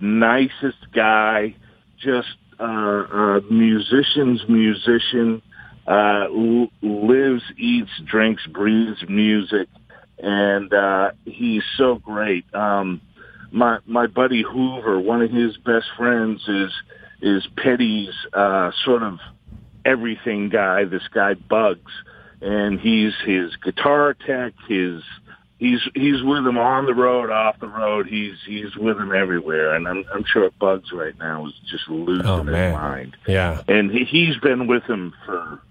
[0.00, 1.54] nicest guy.
[1.98, 5.42] Just uh, uh, musician's musician.
[5.86, 9.68] Uh, l- lives, eats, drinks, breathes music,
[10.18, 12.46] and uh, he's so great.
[12.54, 13.02] Um,
[13.50, 16.70] my my buddy Hoover, one of his best friends, is
[17.20, 19.18] is Petty's uh, sort of
[19.84, 20.84] everything guy.
[20.84, 21.92] This guy Bugs,
[22.42, 25.02] and he's his guitar tech, his
[25.58, 28.08] he's he's with him on the road, off the road.
[28.08, 32.26] He's he's with him everywhere, and I'm I'm sure Bugs right now is just losing
[32.26, 33.16] Oh, his mind.
[33.26, 33.62] Yeah.
[33.68, 35.62] And he, he's been with him for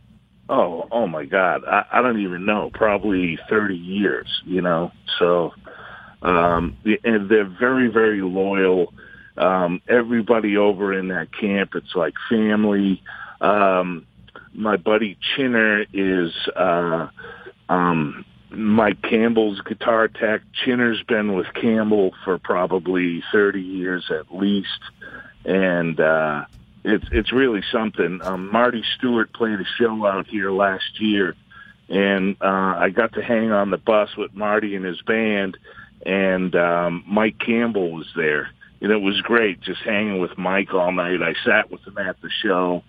[0.49, 4.41] oh oh my god, I, I don't even know, probably thirty years.
[4.45, 5.53] You know, so
[6.21, 8.93] um, and they're very very loyal.
[9.37, 13.01] Um, everybody over in that camp, it's like family.
[13.39, 14.05] Um,
[14.53, 17.07] my buddy Chinner is uh,
[17.69, 20.41] um, Mike Campbell's guitar tech.
[20.65, 24.79] Chinner's been with Campbell for probably 30 years at least.
[25.45, 26.45] And, uh,
[26.83, 28.21] it's, it's really something.
[28.23, 31.35] Um, Marty Stuart played a show out here last year
[31.89, 35.57] and, uh, I got to hang on the bus with Marty and his band
[36.05, 38.49] and, um, Mike Campbell was there.
[38.81, 41.21] And it was great just hanging with Mike all night.
[41.21, 42.83] I sat with him at the show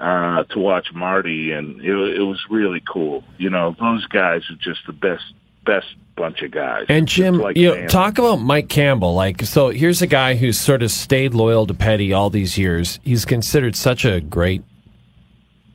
[0.00, 3.24] uh, to watch Marty, and it, it was really cool.
[3.38, 5.24] You know, those guys are just the best,
[5.64, 6.86] best bunch of guys.
[6.88, 9.14] And Jim, like you know, talk about Mike Campbell.
[9.14, 12.98] Like, so here's a guy who's sort of stayed loyal to Petty all these years.
[13.04, 14.62] He's considered such a great,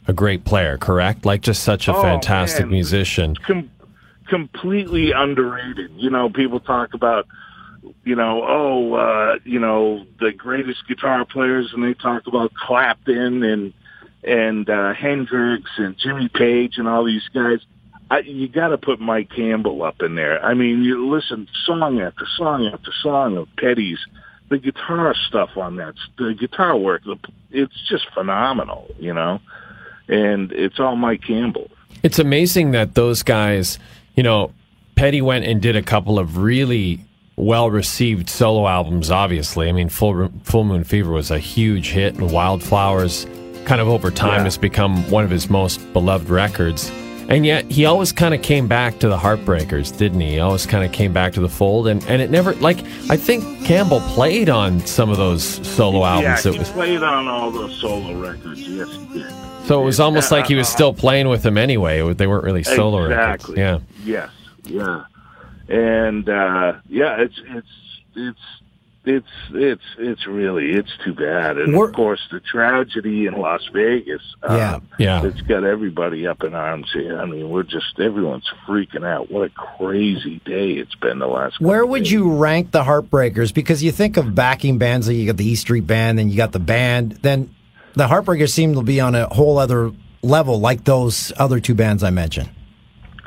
[0.08, 1.26] a great player, correct?
[1.26, 2.72] Like, just such a Oh, fantastic man.
[2.72, 3.36] musician.
[3.36, 3.70] Com-
[4.28, 5.92] completely underrated.
[5.96, 7.28] You know, people talk about,
[8.04, 13.44] you know, oh, uh, you know, the greatest guitar players, and they talk about Clapton
[13.44, 13.74] and
[14.24, 17.60] and uh, Hendrix and Jimmy Page and all these guys.
[18.10, 20.44] I, you got to put Mike Campbell up in there.
[20.44, 24.00] I mean, you listen song after song after song of Petty's.
[24.50, 27.16] The guitar stuff on that, the guitar work, the,
[27.52, 29.40] it's just phenomenal, you know.
[30.10, 31.72] And it's all Mike Campbell.
[32.04, 33.80] It's amazing that those guys,
[34.16, 34.52] you know,
[34.96, 37.00] Petty went and did a couple of really
[37.38, 39.70] well received solo albums, obviously.
[39.70, 43.26] I mean, Full, Full Moon Fever was a huge hit, and Wildflowers,
[43.66, 44.44] kind of over time, Yeah.
[44.44, 46.92] has become one of his most beloved records.
[47.30, 50.32] And yet, he always kind of came back to the Heartbreakers, didn't he?
[50.32, 53.16] He always kind of came back to the fold, and, and it never, like, I
[53.16, 56.44] think Campbell played on some of those solo albums.
[56.44, 58.60] Yeah, It he was, played on all those solo records.
[58.68, 59.32] Yes, he did.
[59.66, 62.02] so it was almost like he was still playing with them anyway.
[62.14, 63.56] They weren't really solo exactly.
[63.62, 63.90] records.
[64.06, 64.20] Yeah.
[64.20, 64.30] Yes.
[64.66, 65.04] Yeah.
[65.70, 67.68] And uh yeah, it's it's
[68.16, 68.40] it's
[69.04, 71.58] it's it's it's really it's too bad.
[71.58, 74.22] And We're- of course, the tragedy in Las Vegas.
[74.48, 74.80] uh, Yeah.
[75.00, 75.26] Yeah.
[75.26, 77.20] It's got everybody up in arms here.
[77.20, 79.32] I mean, we're just everyone's freaking out.
[79.32, 81.60] What a crazy day it's been the last.
[81.60, 82.12] Where would days.
[82.12, 83.54] you rank the Heartbreakers?
[83.54, 86.38] Because you think of backing bands, like you got the E Street Band, then you
[86.38, 87.14] got the band.
[87.24, 87.54] Then
[87.96, 92.04] the Heartbreakers seem to be on a whole other level, like those other two bands
[92.04, 92.50] I mentioned.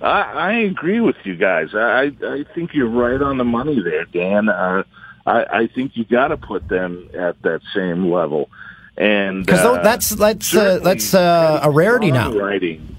[0.01, 1.75] I, I agree with you guys.
[1.75, 4.49] I I think you're right on the money there, Dan.
[4.49, 4.83] Uh,
[5.27, 8.51] I I think you got to put them at that same level,
[8.97, 12.33] and Because uh, that's that's uh, that's uh, a rarity now.
[12.33, 12.97] Writing,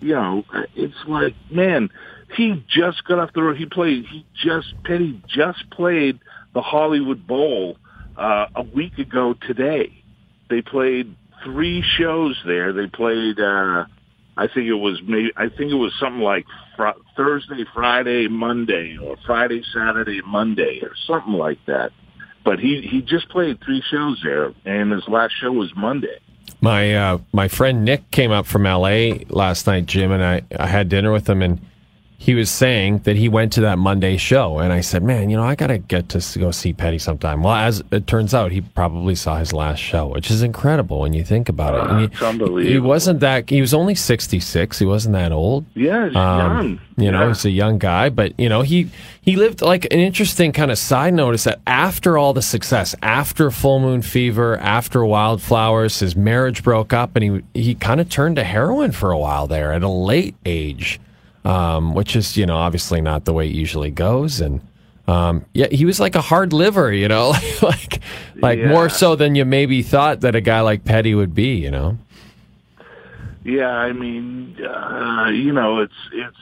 [0.00, 1.90] you know, it's like man,
[2.36, 3.56] he just got off the road.
[3.56, 4.04] He played.
[4.06, 6.20] He just Petty just played
[6.52, 7.78] the Hollywood Bowl
[8.16, 10.02] uh, a week ago today.
[10.50, 12.72] They played three shows there.
[12.72, 13.40] They played.
[13.40, 13.86] Uh,
[14.36, 15.32] I think it was maybe.
[15.36, 20.92] I think it was something like fr- Thursday, Friday, Monday, or Friday, Saturday, Monday, or
[21.06, 21.92] something like that.
[22.44, 26.18] But he he just played three shows there, and his last show was Monday.
[26.60, 29.24] My uh, my friend Nick came up from L.A.
[29.28, 31.60] last night, Jim, and I, I had dinner with him, and
[32.24, 35.36] he was saying that he went to that Monday show, and I said, "Man, you
[35.36, 38.62] know, I gotta get to go see Petty sometime." Well, as it turns out, he
[38.62, 42.04] probably saw his last show, which is incredible when you think about it.
[42.12, 42.62] It's unbelievable.
[42.72, 43.50] He wasn't that.
[43.50, 44.78] He was only sixty six.
[44.78, 45.66] He wasn't that old.
[45.74, 46.80] Yeah, he's um, young.
[46.96, 47.28] You know, Yeah.
[47.28, 48.88] he's a young guy, but you know, he
[49.20, 52.94] he lived like an interesting kind of side note is that after all the success,
[53.02, 58.08] after Full Moon Fever, after Wildflowers, his marriage broke up, and he he kind of
[58.08, 61.00] turned to heroin for a while there at a late age,
[61.44, 64.60] um, which is you know obviously not the way it usually goes, and.
[65.06, 68.00] Um, yeah, he was like a hard liver, you know, like
[68.36, 68.68] like Yeah.
[68.68, 71.98] more so than you maybe thought that a guy like Petty would be, you know.
[73.44, 76.36] Yeah, I mean, uh, you know, it's it's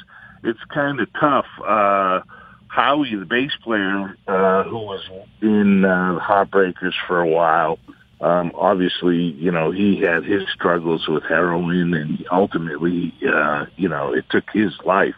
[0.45, 1.47] it's kind of tough.
[1.67, 2.21] Uh,
[2.69, 5.03] Howie, the bass player, uh, who was
[5.41, 7.81] in uh, Heartbreakers for a while,
[8.23, 14.15] um, obviously, you know, he had his struggles with heroin, and ultimately, uh, you know,
[14.15, 15.17] it took his life.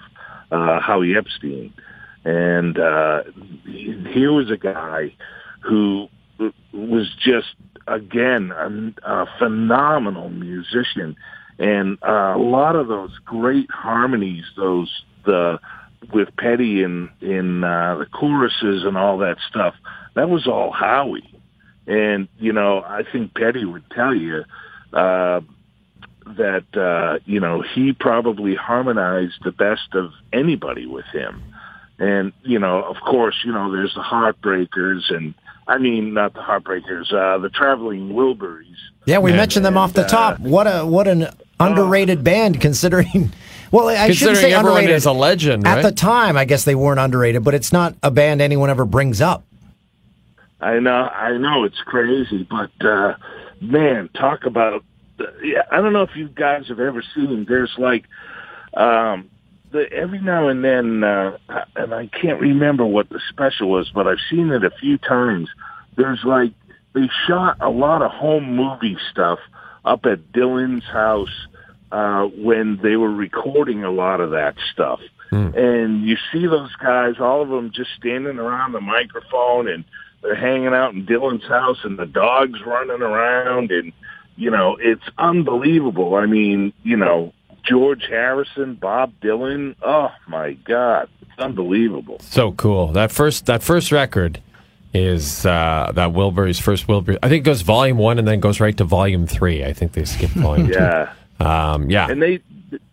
[0.50, 1.72] Uh, Howie Epstein,
[2.24, 3.24] and uh,
[3.64, 5.12] here was a guy
[5.60, 6.08] who
[6.72, 7.54] was just
[7.88, 11.16] again a, a phenomenal musician
[11.58, 15.58] and uh, a lot of those great harmonies those the
[16.12, 19.74] with Petty in in uh, the choruses and all that stuff
[20.14, 21.33] that was all Howie
[21.86, 24.44] and you know I think Petty would tell you
[24.92, 25.40] uh,
[26.26, 31.42] that uh, you know he probably harmonized the best of anybody with him
[31.96, 35.32] and you know, of course, you know, there's the Heartbreakers, and
[35.68, 38.64] I mean, not the Heartbreakers, uh, the Traveling Wilburys.
[39.04, 39.36] Yeah, we Yeah.
[39.36, 40.40] mentioned them off the And, top.
[40.40, 41.28] What a what an
[41.60, 43.32] underrated band considering.
[43.70, 44.90] Well, I shouldn't say underrated.
[44.90, 48.10] is a legend, At the time, I guess they weren't underrated, but it's not a
[48.10, 49.42] band anyone ever brings up.
[50.64, 53.16] I know, I know, it's crazy, but uh,
[53.60, 54.84] man, talk about.
[55.42, 57.44] Yeah, I don't know if you guys have ever seen.
[57.48, 58.06] There's like,
[58.74, 59.30] um,
[59.70, 61.36] the, every now and then, uh,
[61.76, 65.48] and I can't remember what the special was, but I've seen it a few times.
[65.96, 66.52] There's like
[66.94, 69.38] they shot a lot of home movie stuff
[69.84, 71.46] up at Dylan's house
[71.92, 75.00] uh, when they were recording a lot of that stuff.
[75.54, 79.84] And you see those guys, all of them just standing around the microphone and
[80.24, 83.92] they're hanging out in Dylan's house and the dog's running around and,
[84.36, 86.16] you know, it's unbelievable.
[86.16, 87.32] I mean, you know,
[87.62, 89.76] George Harrison, Bob Dylan.
[89.82, 91.08] Oh my God.
[91.22, 92.18] It's unbelievable.
[92.20, 92.88] So cool.
[92.88, 94.40] That first that first record
[94.92, 97.18] is uh, that Wilbur's first Wilbur.
[97.22, 99.64] I think it goes volume one and then goes right to volume three.
[99.64, 101.12] I think they skipped volume Yeah.
[101.38, 101.44] two.
[101.44, 102.08] Um, yeah.
[102.10, 102.38] And they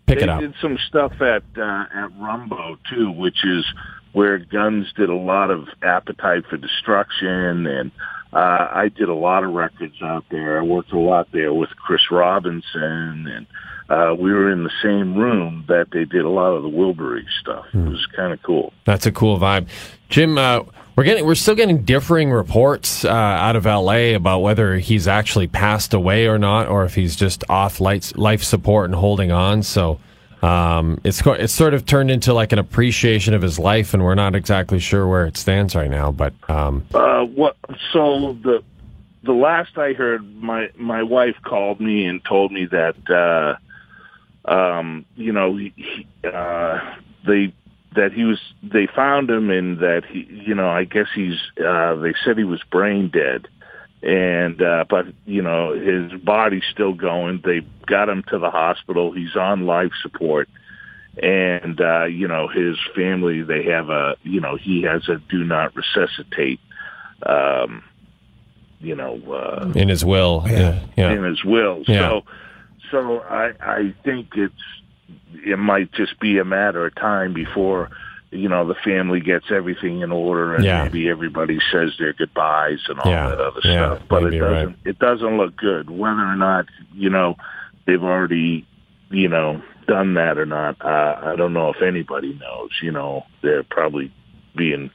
[0.08, 0.40] Pick they it up.
[0.42, 3.66] did some stuff at uh, at Rumbo too, which is
[4.14, 7.92] where Guns did a lot of Appetite for Destruction, and
[8.34, 10.60] uh, I did a lot of records out there.
[10.60, 13.48] I worked a lot there with Chris Robinson, and
[13.90, 17.26] uh, we were in the same room that they did a lot of the Wilbury
[17.42, 17.66] stuff.
[17.74, 18.74] It was kind of cool.
[18.86, 19.68] That's a cool vibe,
[20.10, 20.38] Jim.
[20.38, 20.64] Uh,
[20.96, 24.14] we're getting we're still getting differing reports uh, out of L.A.
[24.14, 28.44] about whether he's actually passed away or not, or if he's just off life life
[28.44, 29.64] support and holding on.
[29.64, 30.00] So
[30.42, 34.16] um, it's it's sort of turned into like an appreciation of his life, and we're
[34.16, 36.12] not exactly sure where it stands right now.
[36.12, 37.56] But um, Uh, what?
[37.94, 38.64] So the
[39.24, 43.58] the last I heard, my my wife called me and told me that
[44.46, 47.54] uh, um, you know he, uh, they
[47.96, 51.96] that he was they found him and that he you know I guess he's uh,
[51.96, 53.48] they said he was brain dead
[54.02, 57.42] and uh, but you know his body's still going.
[57.44, 59.12] They got him to the hospital.
[59.12, 60.50] He's on life support.
[61.22, 65.44] And uh, you know his family, they have a you know he has a do
[65.44, 66.62] not resuscitate
[67.26, 67.84] um,
[68.82, 71.12] you know, uh, in his will, yeah, yeah.
[71.12, 71.84] in his will.
[71.88, 72.10] Yeah.
[72.10, 72.22] So,
[72.90, 74.54] so I, I think it's,
[75.46, 77.90] it might just be a matter of time before,
[78.32, 80.84] you know, the family gets everything in order and Yeah.
[80.86, 83.28] maybe everybody says their goodbyes and all Yeah.
[83.30, 83.72] that other Yeah.
[83.96, 84.00] stuff.
[84.10, 84.76] But it Maybe you're doesn't, right.
[84.86, 85.90] it doesn't look good.
[85.90, 86.66] Whether or not,
[86.96, 87.36] you know,
[87.86, 88.66] they've already,
[89.10, 92.70] you know, done that or not, uh, I don't know if anybody knows.
[92.82, 94.12] You know, they're probably
[94.56, 94.90] being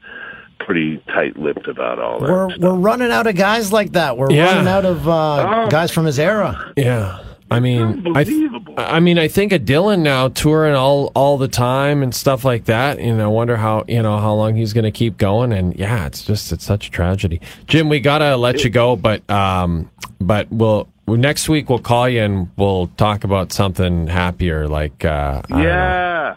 [0.58, 2.30] pretty tight-lipped about all that.
[2.30, 4.16] We're we're running out of guys like that.
[4.16, 4.54] We're Yeah.
[4.54, 5.68] running out of uh, Oh.
[5.68, 6.72] guys from his era.
[6.76, 7.18] Yeah.
[7.50, 7.82] I mean,
[8.16, 8.65] I, th- Unbelievable.
[8.76, 12.66] I mean, I think of Dylan now touring all all the time and stuff like
[12.66, 13.00] that.
[13.00, 15.52] You know, wonder how you know how long he's going to keep going.
[15.52, 17.40] And yeah, it's just it's such a tragedy.
[17.66, 22.22] Jim, we gotta let you go, but um, but we'll next week we'll call you
[22.22, 25.64] and we'll talk about something happier, like uh, I don't know.
[25.68, 26.34] yeah.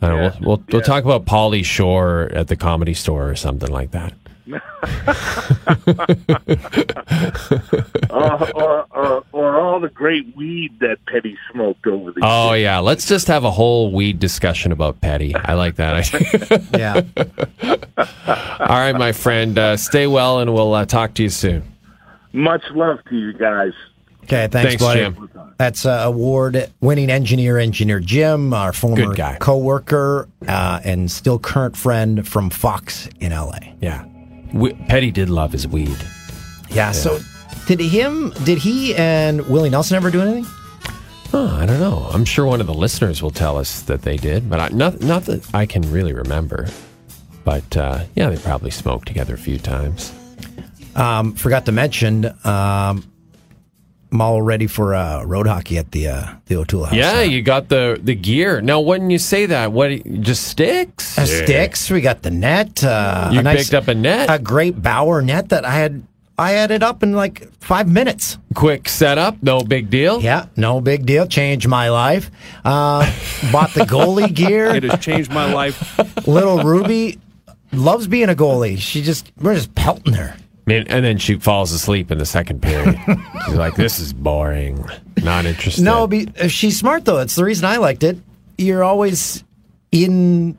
[0.00, 0.32] I don't know, Yeah.
[0.40, 4.12] we'll we'll, we'll talk about Pauly Shore at the comedy store or something like that.
[8.10, 12.78] Or, or, or, or all the great weed that Petty smoked over the Oh yeah,
[12.78, 15.34] let's just have a whole weed discussion about Petty.
[15.34, 15.92] I like that.
[16.78, 17.02] Yeah.
[18.60, 19.58] All right, my friend.
[19.58, 21.62] Uh, stay well, and we'll uh, talk to you soon.
[22.32, 23.72] Much love to you guys.
[24.24, 25.00] Okay, thanks, Thanks, buddy.
[25.00, 25.30] Jim.
[25.58, 29.36] That's uh, award-winning engineer, engineer Jim, our former Good guy.
[29.40, 33.74] coworker uh, and still current friend from Fox in L.A.
[33.80, 34.04] Yeah,
[34.52, 35.96] we, Petty did love his weed.
[36.70, 36.92] Yeah.
[36.92, 37.20] So,
[37.66, 38.32] did him?
[38.44, 40.46] Did he and Willie Nelson ever do anything?
[41.34, 42.08] Oh, I don't know.
[42.12, 45.00] I'm sure one of the listeners will tell us that they did, but I, not
[45.00, 46.68] not that I can really remember.
[47.44, 50.12] But uh, yeah, they probably smoked together a few times.
[50.94, 53.10] Um, forgot to mention, um,
[54.12, 56.94] I'm all ready for uh, road hockey at the uh, the O'Toole House.
[56.94, 58.60] Yeah, you got the the gear.
[58.60, 59.88] Now, when you say that, what
[60.20, 61.18] just sticks?
[61.18, 61.90] Uh, sticks.
[61.90, 62.84] We got the net.
[62.84, 64.28] Uh, You a nice- picked up a net?
[64.30, 66.02] a great Bauer net that I had.
[66.38, 68.36] I had it up in like five minutes.
[68.54, 70.20] Quick setup, no big deal.
[70.20, 71.26] Yeah, no big deal.
[71.26, 72.30] Changed my life.
[72.64, 73.04] Uh,
[73.52, 74.74] bought the goalie gear.
[74.74, 76.26] It has changed my life.
[76.26, 77.18] Little Ruby
[77.72, 78.76] loves being a goalie.
[78.78, 80.34] She just we're just pelting her.
[80.66, 82.96] And then she falls asleep in the second period.
[83.46, 84.84] She's like, "This is boring.
[85.22, 87.18] Not interesting." No, be, uh, she's smart though.
[87.18, 88.18] It's the reason I liked it.
[88.58, 89.42] You're always
[89.90, 90.56] in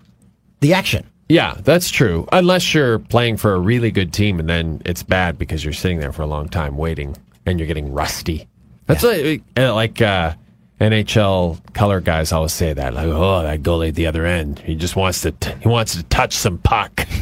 [0.60, 1.06] the action.
[1.30, 2.28] Yeah, that's true.
[2.32, 6.00] Unless you're playing for a really good team and then it's bad because you're sitting
[6.00, 8.48] there for a long time waiting and you're getting rusty.
[8.86, 10.34] That's like, uh, like uh,
[10.82, 14.76] NHL color guys always say that, like, "Oh, that goalie at the other end, he
[14.76, 17.08] just wants to t- he wants to touch some puck.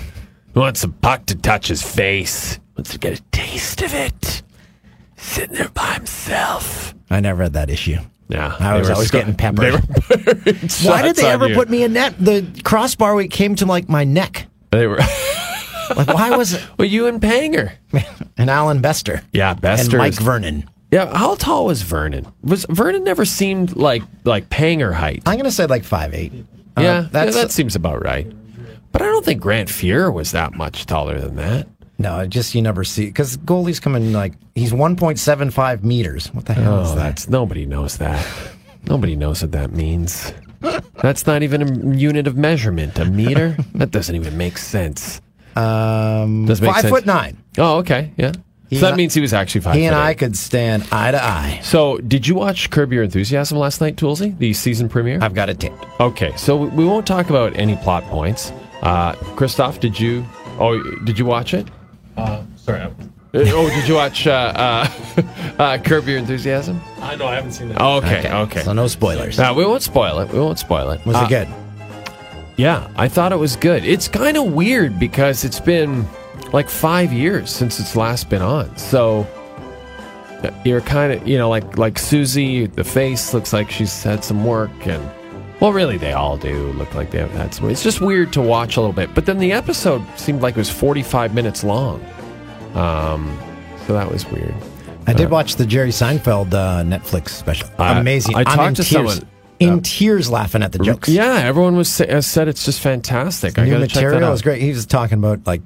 [0.54, 2.60] He wants some puck to touch his face.
[2.78, 4.42] Wants to get a taste of it.
[5.18, 7.98] Sitting there by himself." I never had that issue.
[8.30, 9.60] Yeah, I was always sco- getting peppered.
[9.60, 9.82] they were
[10.44, 11.56] putting Why did they ever you.
[11.56, 12.16] put me in net?
[12.18, 14.48] The crossbar we came to like my neck.
[14.72, 15.00] They were.
[15.94, 16.62] Like why was it?
[16.80, 17.74] well, you and Panger.
[18.38, 19.24] and Allan Bester.
[19.34, 20.70] Yeah, Bester and Mike is- Vernon.
[20.90, 22.28] Yeah, how tall was Vernon?
[22.44, 25.22] Was Vernon never seemed like like Panger height?
[25.26, 26.32] I'm gonna say like five eight.
[26.78, 28.26] Uh, yeah, that's yeah, that seems about right.
[28.92, 31.68] But I don't think Grant Fuhr was that much taller than that.
[31.98, 36.28] no, just you never see because goalies come in like he's 1.75 meters.
[36.34, 37.02] What the hell is Oh, that?
[37.02, 38.26] that's nobody knows that.
[38.88, 40.34] Nobody knows what that means.
[41.02, 41.62] That's not even
[41.94, 42.98] a unit of measurement.
[43.00, 43.56] A meter?
[43.76, 45.22] that doesn't even make sense.
[45.56, 46.92] Um, Does make five sense.
[46.94, 47.38] foot nine.
[47.58, 48.32] Oh, okay, yeah.
[48.70, 49.76] He so that I- means he was actually five.
[49.76, 51.60] He and foot I could stand eye to eye.
[51.64, 54.38] So, did you watch Curb Your Enthusiasm last night, Toolsy?
[54.38, 55.20] The season premiere?
[55.22, 55.86] I've got it taped.
[56.00, 58.52] Okay, so we won't talk about any plot points.
[58.82, 60.26] Uh, Christoph, did you?
[60.60, 61.68] Oh, did you watch it?
[62.18, 62.82] Uh, sorry.
[62.82, 62.90] Uh,
[63.34, 65.22] oh, did you watch uh, uh,
[65.60, 66.82] uh, Curb Your Enthusiasm?
[67.00, 67.82] I know I haven't seen that.
[67.82, 68.62] Okay, okay.
[68.64, 69.38] So no spoilers.
[69.38, 70.32] Now we won't spoil it.
[70.32, 71.06] We won't spoil it.
[71.06, 71.48] Was Uh, it good?
[72.58, 73.86] Yeah, I thought it was good.
[73.86, 76.06] It's kind of weird because it's been
[76.52, 78.76] like five years since it's last been on.
[78.78, 79.26] So
[80.44, 84.24] uh, you're kind of, you know, like like Susie, the face looks like she's had
[84.24, 85.10] some work, and
[85.62, 87.70] well, really, they all do look like they have had some.
[87.70, 89.14] It's just weird to watch a little bit.
[89.16, 92.04] But then the episode seemed like it was 45 minutes long.
[92.74, 93.38] Um,
[93.88, 94.54] so that was weird.
[95.08, 97.70] I did watch the Jerry Seinfeld uh, Netflix special.
[97.78, 98.36] I- Amazing.
[98.36, 101.10] I I'm talked in to tears, someone- in tears laughing at the jokes.
[101.10, 103.58] Yeah, everyone was has said it's just fantastic.
[103.60, 104.62] I New gotta check that material is great.
[104.62, 105.62] He was talking about like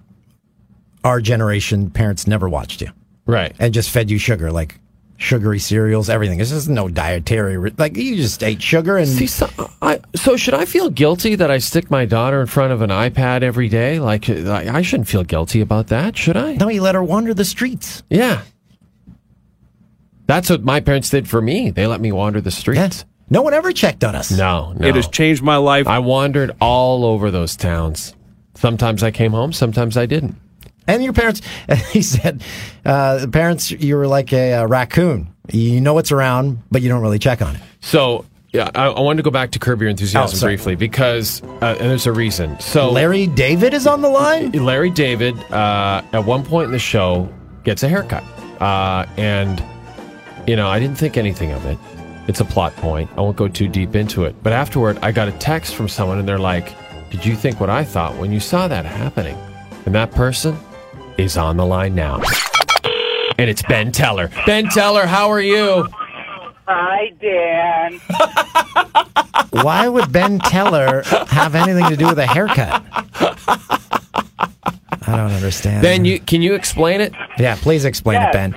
[1.03, 2.89] our generation parents never watched you
[3.25, 3.53] Right.
[3.59, 4.79] and just fed you sugar, like
[5.17, 6.37] sugary cereals, everything.
[6.37, 7.57] This is no dietary.
[7.57, 9.49] ri- Like you just ate sugar and See, so,
[9.81, 12.89] I, so should I feel guilty that I stick my daughter in front of an
[12.89, 13.99] iPad every day?
[13.99, 16.55] Like, I I shouldn't feel guilty about that, should I?
[16.55, 18.03] no, you let her wander the streets.
[18.09, 18.41] Yeah.
[20.27, 21.69] That's what my parents did for me.
[21.69, 22.77] They let me wander the streets.
[22.79, 23.05] Yes.
[23.29, 24.31] No one ever checked on us.
[24.31, 24.87] No, no.
[24.87, 25.87] It has changed my life.
[25.87, 28.15] I wandered all over those towns.
[28.55, 30.35] Sometimes I came home, sometimes I didn't.
[30.87, 31.41] And your parents,
[31.91, 32.43] he said,
[32.85, 35.27] uh, the parents, you were like a, uh raccoon.
[35.51, 37.61] You know it's around, but you don't really check on it.
[37.81, 41.43] So, yeah, I, I wanted to go back to Curb Your Enthusiasm Oh, briefly because,
[41.61, 42.59] uh, and there's a reason.
[42.59, 44.51] So, Larry David is on the line?
[44.65, 47.29] Larry David, uh, at one point in the show,
[47.63, 48.23] gets a haircut.
[48.61, 49.63] Uh, and,
[50.47, 51.77] you know, I didn't think anything of it.
[52.27, 53.09] It's a plot point.
[53.17, 54.35] I won't go too deep into it.
[54.41, 56.73] But afterward, I got a text from someone, and they're like,
[57.11, 59.37] Did you think what I thought when you saw that happening?
[59.85, 60.57] And that person
[61.17, 62.21] is on the line now.
[63.37, 64.29] And it's Ben Teller.
[64.45, 65.87] Ben Teller, how are you?
[66.67, 67.99] Hi, Dan.
[69.63, 72.83] Why would Ben Teller have anything to do with a haircut?
[75.07, 75.81] I don't understand.
[75.83, 77.13] Ben, you can you explain it?
[77.37, 78.29] Yeah, please explain Yeah.
[78.29, 78.55] it, Ben.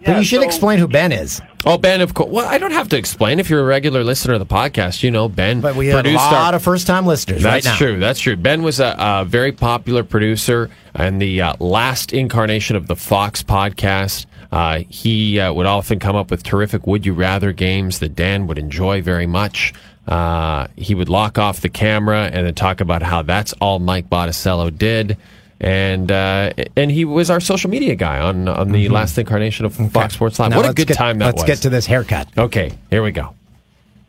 [0.00, 1.40] Yeah, but you should so- explain who Ben is.
[1.66, 2.30] Oh, Ben, of course.
[2.30, 3.40] Well, I don't have to explain.
[3.40, 5.60] If you're a regular listener of the podcast, you know Ben.
[5.60, 7.76] But we have a produced our- lot of first-time listeners That's right now.
[7.76, 7.98] true.
[7.98, 8.36] That's true.
[8.36, 13.42] Ben was a, a very popular producer and the uh, last incarnation of the Fox
[13.42, 14.26] podcast.
[14.52, 18.46] Uh, he uh, would often come up with terrific "Would You Rather" games that Dan
[18.46, 19.74] would enjoy very much.
[20.06, 24.08] Uh, he would lock off the camera and then talk about how that's all Mike
[24.08, 25.18] Botticello did.
[25.60, 29.74] And uh, and he was our social media guy on on the last incarnation of
[29.92, 30.50] Fox Sports Live.
[30.50, 31.42] Now what a good get- time that was.
[31.42, 32.28] let's get to this haircut.
[32.38, 33.34] Okay, here we go.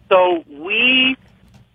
[0.09, 1.17] So we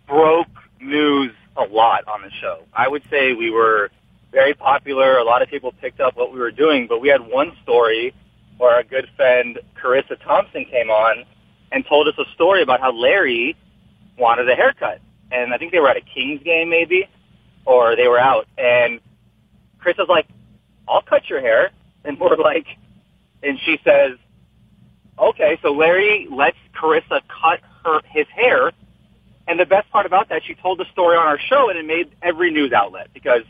[0.06, 0.48] broke
[0.80, 2.60] news a lot on the show.
[2.72, 3.90] I would say we were
[4.30, 5.18] very popular.
[5.18, 8.14] A lot of people picked up what we were doing, but we had one story
[8.58, 11.24] where our good friend Charissa Thompson came on
[11.72, 13.56] and told us a story about how Larry
[14.18, 15.00] wanted a haircut.
[15.32, 17.08] And I think they were at a Kings game maybe,
[17.64, 18.46] or they were out.
[18.56, 19.00] And
[19.85, 20.27] Chris was like,
[20.88, 21.70] I'll cut your hair.
[22.05, 22.66] And we're like,
[23.42, 24.16] and she says,
[25.18, 28.73] okay, so Larry lets Charissa cut her his hair.
[29.47, 31.85] And the best part about that, she told the story on our show, and it
[31.85, 33.42] made every news outlet because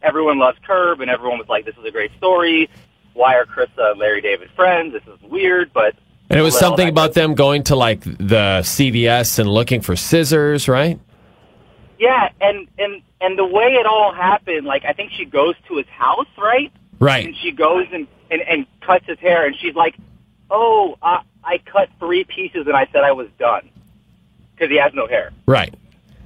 [0.00, 2.70] everyone loves Curb, and everyone was like, "This is a great story.
[3.14, 4.92] Why are Charissa and Larry David friends?
[4.92, 5.96] This is weird." But
[6.30, 10.68] And it was something about them going to like the CVS and looking for scissors,
[10.68, 11.00] right?
[12.00, 15.76] Yeah, and and and the way it all happened, like I think she goes to
[15.76, 16.72] his house, right?
[16.98, 17.26] Right.
[17.26, 19.96] And she goes and and, and cuts his hair, and she's like,
[20.50, 23.68] "Oh, I, I cut three pieces, and I said I was done
[24.54, 25.74] because he has no hair." Right.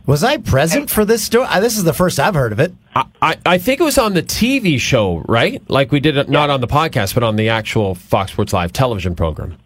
[0.07, 1.49] Was I present for this story?
[1.61, 2.73] This is the first I've heard of it.
[2.95, 5.61] I, I, I think it was on the TV show, right?
[5.69, 8.73] Like we did it not on the podcast, but on the actual Fox Sports Live
[8.73, 9.57] television program.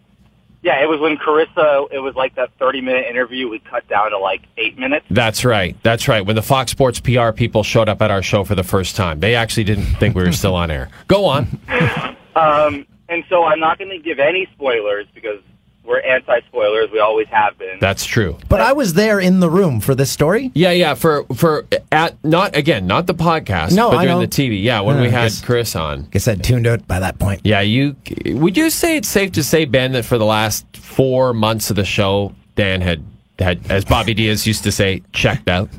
[0.61, 1.87] Yeah, it was when Charissa.
[1.91, 5.05] It was like that thirty-minute interview we cut down to like eight minutes.
[5.09, 5.75] That's right.
[5.83, 6.25] That's right.
[6.25, 9.19] When the Fox Sports PR people showed up at our show for the first time,
[9.21, 10.89] they actually didn't think we were still on air.
[11.07, 11.59] Go on.
[12.35, 15.41] Um, and so I'm not going to give any spoilers because
[15.89, 16.91] we're anti-spoilers.
[16.91, 17.79] We always have been.
[17.81, 18.37] That's true.
[18.47, 20.51] But I was there in the room for this story.
[20.53, 20.93] Yeah, yeah.
[20.93, 23.75] For for at not again, not the podcast.
[23.75, 24.25] No, but I during know.
[24.25, 24.61] the TV.
[24.61, 26.03] Yeah, when Uh, we had guess- Chris on.
[26.11, 27.41] Guess I'd tuned out by that point.
[27.43, 27.95] Yeah, you
[28.27, 31.75] would you say it's safe to say Ben that for the last four months of
[31.75, 33.03] the show, Dan had
[33.39, 35.69] had, as Bobby Diaz used to say, checked out.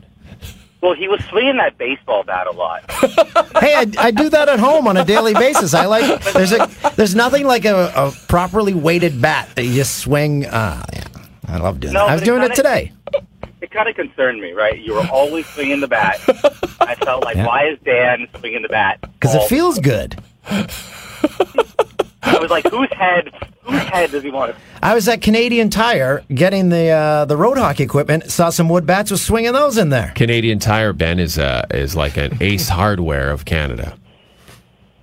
[0.83, 2.91] Well, he was swinging that baseball bat a lot.
[3.61, 5.75] hey, I, I do that at home on a daily basis.
[5.75, 9.99] I like there's a there's nothing like a, a properly weighted bat that you just
[9.99, 10.47] swing.
[10.47, 11.05] Uh, yeah,
[11.49, 12.09] I love doing No, that.
[12.11, 12.93] I was it doing it kinda- today.
[13.61, 14.79] It kind of concerned me, right?
[14.81, 16.19] You were always swinging the bat.
[16.81, 17.47] I felt like, Yeah.
[17.47, 19.01] why is Dan swinging the bat?
[19.03, 20.17] Because it feels good.
[22.23, 23.33] I was like, whose head?
[23.63, 24.55] Whose head does he want?
[24.83, 28.31] I was at Canadian Tire getting the uh, the road hockey equipment.
[28.31, 29.11] Saw some wood bats.
[29.11, 30.13] Was swinging those in there.
[30.17, 33.97] Canadian Tire Ben is uh, is like an Ace Hardware of Canada.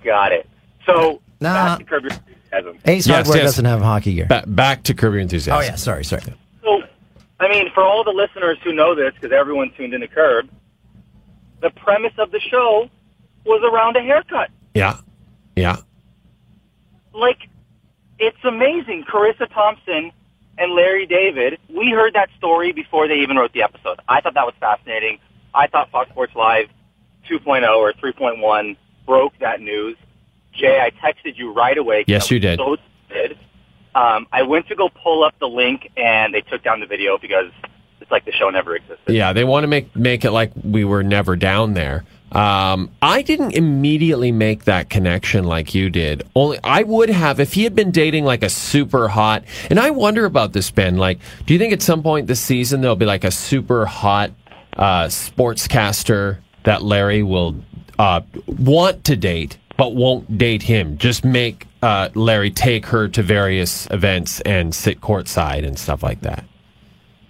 [0.04, 0.48] Got it.
[0.86, 1.76] So Nah.
[1.76, 2.78] back to Curb Your Enthusiasm.
[2.84, 3.44] Ace Yes, Hardware yes.
[3.46, 4.26] doesn't have hockey gear.
[4.26, 5.58] Ba- back to Curb Your Enthusiasm.
[5.60, 6.22] Oh yeah, sorry, sorry.
[6.62, 6.82] So,
[7.40, 10.48] I mean, for all the listeners who know this, because everyone tuned into Curb,
[11.62, 12.88] the premise of the show
[13.44, 14.50] was around a haircut.
[14.74, 14.98] Yeah,
[15.56, 15.76] yeah.
[17.12, 17.48] Like,
[18.18, 19.04] it's amazing.
[19.04, 20.12] Charissa Thompson
[20.56, 24.00] and Larry David, we heard that story before they even wrote the episode.
[24.08, 25.18] I thought that was fascinating.
[25.54, 26.66] I thought Fox Sports Live
[27.30, 29.96] 2.0 or 3.1 broke that news.
[30.52, 32.04] Jay, I texted you right away.
[32.06, 32.58] Yes, you did.
[32.58, 32.76] So
[33.08, 33.38] excited.
[33.94, 37.18] Um, I went to go pull up the link, and they took down the video
[37.18, 37.50] because
[38.00, 39.14] it's like the show never existed.
[39.14, 42.04] Yeah, they want to make make it like we were never down there.
[42.32, 46.24] Um, I didn't immediately make that connection like you did.
[46.34, 49.44] Only I would have if he had been dating like a super hot.
[49.70, 50.96] And I wonder about this, Ben.
[50.96, 54.32] Like, do you think at some point this season there'll be like a super hot
[54.74, 57.56] uh, sportscaster that Larry will
[57.98, 60.98] uh, want to date but won't date him?
[60.98, 66.20] Just make uh, Larry take her to various events and sit courtside and stuff like
[66.22, 66.44] that.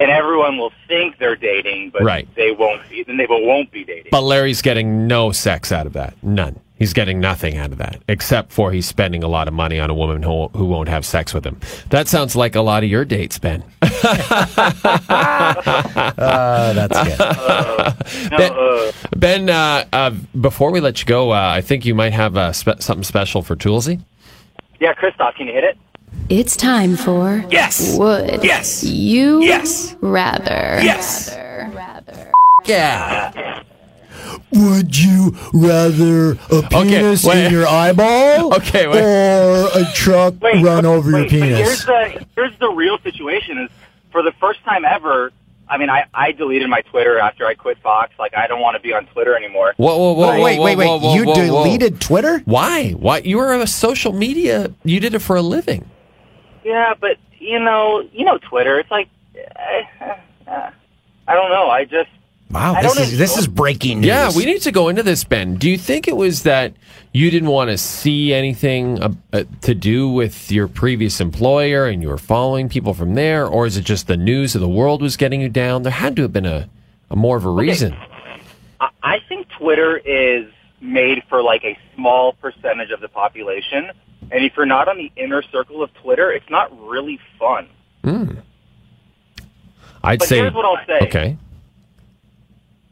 [0.01, 2.28] And everyone will think they're dating, but Right.
[2.36, 3.03] they won't be.
[3.03, 4.11] Then they won't be dating.
[4.12, 6.14] But Larry's getting no sex out of that.
[6.22, 6.61] None.
[6.76, 9.90] He's getting nothing out of that, except for he's spending a lot of money on
[9.90, 11.59] a woman who, who won't have sex with him.
[11.90, 13.64] That sounds like a lot of your dates, Ben.
[16.18, 18.30] Uh, that's good.
[18.36, 22.36] Ben, ben uh, uh, before we let you go, uh, I think you might have
[22.36, 24.01] uh, spe- something special for Toolsy.
[24.80, 25.76] Yeah, Christoph, can you hit it?
[26.29, 27.97] It's time for Yes.
[27.97, 28.85] Would Yes.
[28.85, 29.97] you Yes.
[30.01, 30.79] rather?
[30.83, 31.35] Yes.
[31.74, 32.33] Rather
[32.66, 33.62] Yeah.
[34.53, 37.47] Would you rather a penis wait.
[37.47, 39.01] in your eyeball, Okay, wait.
[39.03, 41.59] or a truck run over your Wait, but penis?
[41.59, 43.70] Here's the here's the real situation: is
[44.12, 45.33] for the first time ever.
[45.70, 48.12] I mean, I, I deleted my Twitter after I quit Fox.
[48.18, 49.74] Like, I don't want to be on Twitter anymore.
[49.76, 50.87] Whoa, whoa, whoa, Wait, wait, whoa, wait, wait.
[50.87, 51.64] whoa, whoa, you whoa, whoa.
[51.64, 52.39] deleted Twitter?
[52.47, 52.93] Why?
[52.93, 53.18] Why?
[53.18, 54.72] You were a social media.
[54.83, 55.85] You did it for a living.
[56.68, 58.78] Yeah, but you know, you know, Twitter.
[58.78, 60.04] It's like, uh,
[60.46, 60.70] uh,
[61.26, 61.68] I don't know.
[61.70, 62.10] I just
[62.50, 64.08] Wow, I this is this is breaking news.
[64.08, 65.56] Yeah, we need to go into this, Ben.
[65.56, 66.72] Do you think it was that
[67.12, 72.02] you didn't want to see anything uh, uh, to do with your previous employer and
[72.02, 75.00] you were following people from there, or is it just the news of the world
[75.02, 75.82] was getting you down?
[75.82, 76.68] There had to have been a,
[77.10, 77.94] a more of a reason.
[78.80, 80.46] I- I think Twitter is
[80.80, 83.90] made for like a small percentage of the population,
[84.31, 87.68] and if you're not on the inner circle of Twitter, it's not really fun.
[88.05, 88.31] Hmm.
[90.03, 90.37] I'd But say.
[90.39, 91.07] here's what I'll say.
[91.07, 91.37] Okay.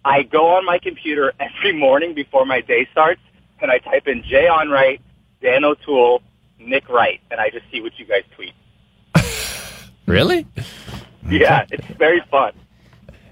[0.05, 3.21] I go on my computer every morning before my day starts,
[3.61, 5.01] and I type in Jay Onrait,
[5.43, 6.23] Dan O'Toole,
[6.59, 8.53] Nick Wright, and I just see what you guys tweet.
[10.07, 10.47] Really?
[11.29, 12.53] Yeah, it's very fun.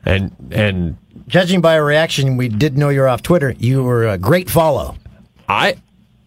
[0.04, 0.98] And and
[1.28, 3.54] Judging by a reaction, we did know you're off Twitter.
[3.58, 4.96] You were a great follow.
[5.48, 5.76] I.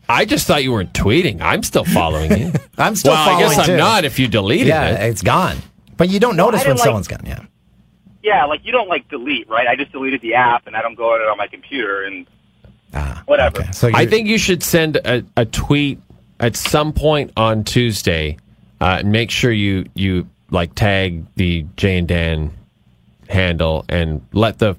[0.10, 1.41] I just thought you weren't tweeting.
[1.41, 2.53] I'm still following you.
[2.78, 3.45] I'm still following you.
[3.45, 3.78] well, following I guess I'm too.
[3.78, 4.91] not if you deleted Yeah, it.
[4.93, 5.58] Yeah, it's gone.
[5.97, 7.24] But you don't notice I when like- someone's gone.
[7.26, 7.43] Yeah.
[8.24, 9.68] Yeah, like you don't like delete, right?
[9.68, 12.28] I just deleted the app, and I don't go on it on my computer, and
[12.93, 13.68] Ah, whatever.
[13.72, 15.99] So I think you should send a, a tweet
[16.39, 18.38] at some point on Tuesday
[18.82, 22.51] uh, and make sure you you like tag the Jay and Dan
[23.30, 24.76] handle and let the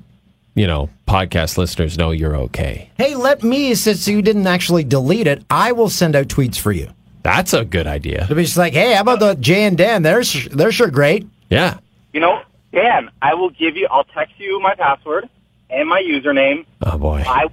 [0.59, 2.91] you know podcast listeners know you're okay.
[2.99, 6.73] Hey, let me, since you didn't actually delete it, I will send out tweets for
[6.73, 6.89] you.
[7.23, 8.25] That's a good idea.
[8.25, 10.03] It'll be just like, hey, how about the Jay and Dan?
[10.03, 11.27] They're they're sure great.
[11.51, 11.79] Yeah.
[12.13, 12.43] You know,
[12.73, 13.87] Dan, I will give you.
[13.91, 15.29] I'll text you my password
[15.71, 16.65] and my username.
[16.83, 17.23] Oh boy.
[17.27, 17.47] I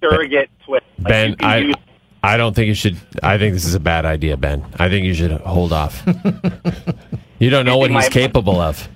[0.00, 0.86] surrogate Twitter.
[0.98, 1.76] Like, Ben, I use-
[2.22, 2.96] I don't think you should.
[3.22, 4.64] I think this is a bad idea, Ben.
[4.78, 6.02] I think you should hold off.
[7.38, 8.88] you don't know what he's My- capable of.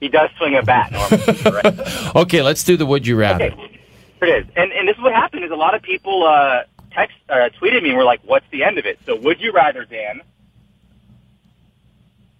[0.00, 0.90] He does swing a bat.
[0.92, 2.12] Normally, right?
[2.16, 3.44] Okay, let's do the would you rather.
[3.44, 3.80] Okay,
[4.22, 4.46] it is.
[4.56, 7.82] And and this is what happened is a lot of people uh, text uh, tweeted
[7.82, 10.22] me and were like, "What's the end of it?" So would you rather, Dan,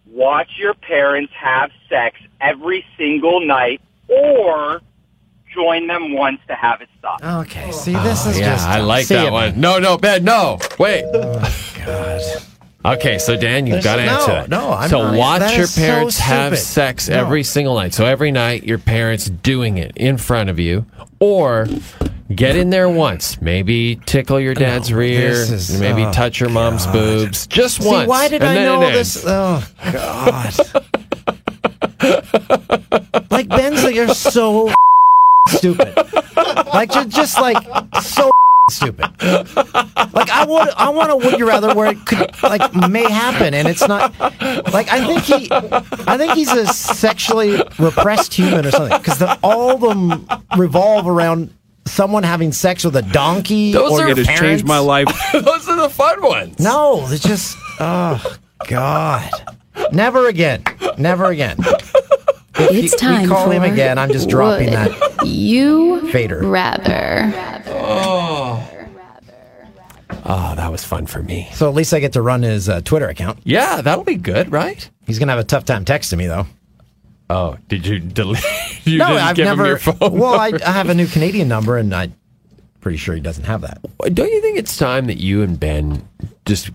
[0.07, 4.81] watch your parents have sex every single night, or
[5.55, 7.23] join them once to have it stop?
[7.23, 8.67] Okay, see, this is just yeah, just.
[8.67, 9.51] I like that it, one.
[9.53, 9.61] man.
[9.61, 10.59] No, no, Ben, no.
[10.79, 11.05] Wait.
[11.13, 12.23] God.
[12.83, 14.49] Okay, so Dan, you've There's- got to no, answer that.
[14.49, 17.19] no, I'm so not- watch that your is so parents have sex No.
[17.19, 17.93] every single night.
[17.93, 20.87] So every night, your parents doing it in front of you,
[21.19, 21.69] or
[22.35, 23.39] get in there once.
[23.43, 25.31] Maybe tickle your dad's rear.
[25.31, 26.93] is- maybe oh, touch your mom's God.
[26.95, 27.47] boobs.
[27.49, 28.09] Just See, once.
[28.09, 29.25] why did I know this?
[29.27, 29.63] Oh
[29.93, 30.55] God!
[33.31, 34.73] like Ben's, like, you're so
[35.49, 35.93] stupid.
[36.73, 37.59] Like you're just like
[38.03, 38.31] so
[38.71, 39.07] stupid.
[39.23, 43.55] Like I would, I want a would you rather where it could like may happen,
[43.55, 44.19] and it's not.
[44.73, 49.71] Like I think he, I think he's a sexually repressed human or something because all
[49.73, 51.55] of them revolve around
[51.87, 54.65] someone having sex with a donkey Those or are- your It has changed parents.
[54.65, 55.07] my life.
[55.33, 56.59] Those are the fun ones.
[56.61, 58.37] No, it's just oh
[58.69, 59.31] god.
[59.93, 60.63] Never again.
[60.99, 61.57] Never again.
[62.65, 64.91] If It's you- time we call for him again, I'm just dropping that
[65.27, 66.41] You fader.
[66.45, 67.33] rather.
[70.25, 71.49] Oh, that was fun for me.
[71.55, 73.39] So at least I get to run his uh, Twitter account.
[73.45, 74.89] Yeah, that'll be good, right?
[75.07, 76.47] He's gonna have a tough time texting me though.
[77.29, 78.45] Oh, did you delete?
[78.85, 79.69] You no, didn't I've give him never.
[79.69, 80.53] your phone well, I.
[80.67, 82.15] I have a new Canadian number, and I'm
[82.81, 83.79] pretty sure he doesn't have that.
[84.15, 86.09] Don't you think it's time that you and Ben
[86.47, 86.71] just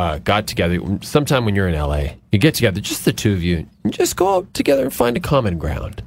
[0.00, 2.14] uh, got together sometime when you're in LA?
[2.32, 5.14] You get together, just the two of you, and just go out together and find
[5.14, 6.02] a common ground.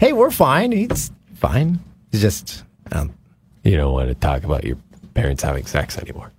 [0.00, 0.72] Hey, we're fine.
[0.72, 1.78] He's fine.
[2.10, 3.14] He's just um,
[3.62, 4.76] You don't want to talk about your
[5.14, 6.32] parents having sex anymore,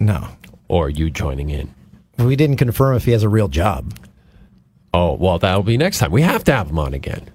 [0.00, 0.26] no.
[0.66, 1.72] or you joining in.
[2.18, 3.94] We didn't confirm if he has a real job.
[4.92, 6.10] Oh, well, that'll be next time.
[6.10, 7.28] We have to have him on again.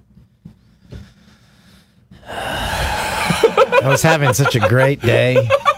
[2.28, 5.48] I was having such a great day.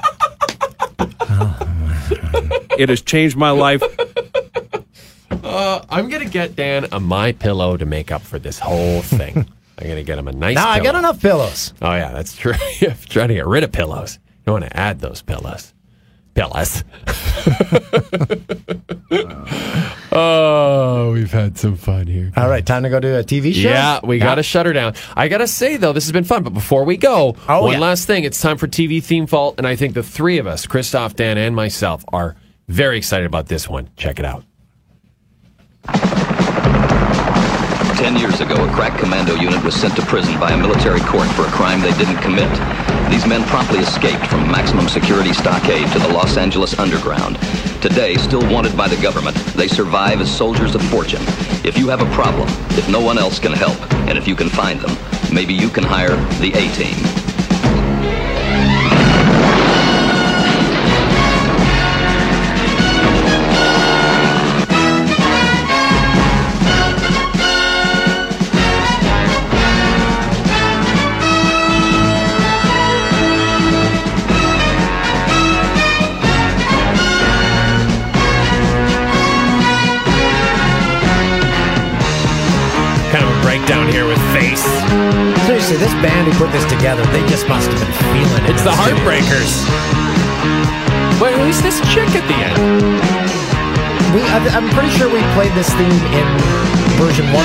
[2.79, 3.83] It has changed my life.
[5.43, 9.37] Uh, I'm gonna get Dan a my pillow to make up for this whole thing.
[9.79, 10.57] I'm gonna get him a nice.
[10.57, 11.73] Now I got enough pillows.
[11.81, 12.55] Oh yeah, that's true.
[12.81, 14.19] You're trying to get rid of pillows.
[14.47, 15.73] You want to add those pillows.
[16.35, 16.83] Pillows.
[20.13, 22.33] oh, we've had some fun here.
[22.37, 23.69] All right, time to go to a TV show.
[23.69, 24.95] Yeah, we got to shut her down.
[25.15, 26.43] I got to say, though, this has been fun.
[26.43, 27.79] But before we go, Oh, one yeah.
[27.81, 28.25] last thing.
[28.25, 29.57] It's time for TV Theme Vault.
[29.59, 32.37] And I think the three of us, Christoph, Dan, and myself, are
[32.69, 33.89] very excited about this one.
[33.97, 34.45] Check it out.
[37.97, 41.29] Ten years ago, a crack commando unit was sent to prison by a military court
[41.29, 42.51] for a crime they didn't commit.
[43.11, 47.39] These men promptly escaped from maximum security stockade to the Los Angeles underground.
[47.81, 51.23] Today, still wanted by the government, they survive as soldiers of fortune.
[51.65, 54.51] If you have a problem, if no one else can help, and if you can
[54.51, 54.97] find them,
[55.33, 57.26] maybe you can hire the A-Team.
[85.77, 88.51] Seriously, this band who put this together, they just must have been feeling it.
[88.51, 89.53] It's the Heartbreakers.
[91.21, 92.57] But who's this chick at the end?
[94.15, 96.27] We, I, I'm pretty sure we played this theme in
[96.97, 97.37] version 1.0.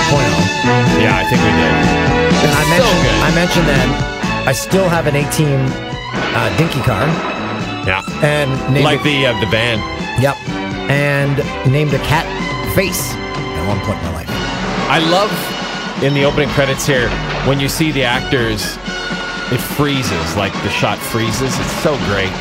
[1.04, 1.74] Yeah, I think we did.
[2.48, 3.20] And I so mentioned, good.
[3.20, 5.60] I mentioned that I still have an A-Team
[6.36, 7.04] uh, Dinky car.
[7.84, 8.04] Yeah.
[8.24, 9.82] And named Like it- the uh, the band.
[10.24, 10.36] Yep.
[10.88, 11.36] And
[11.72, 12.24] named a cat
[12.76, 14.30] face at one point in my life.
[14.88, 15.32] I love
[16.04, 17.10] in the opening credits here
[17.48, 18.78] when you see the actors,
[19.52, 21.58] it freezes, like the shot freezes.
[21.60, 22.32] It's so great.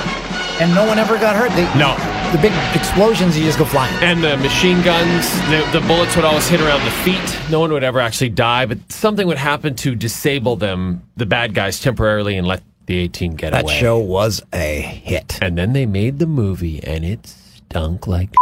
[0.61, 1.51] And no one ever got hurt.
[1.53, 1.97] They, No.
[2.33, 3.93] The big explosions, you just go flying.
[4.05, 7.51] And the machine guns, the, the bullets would always hit around the feet.
[7.51, 11.55] No one would ever actually die, but something would happen to disable them, the bad
[11.55, 13.73] guys, temporarily and let the A-Team get That away.
[13.73, 15.39] That show was a hit.
[15.43, 18.35] And then they made the movie, and it stunk like.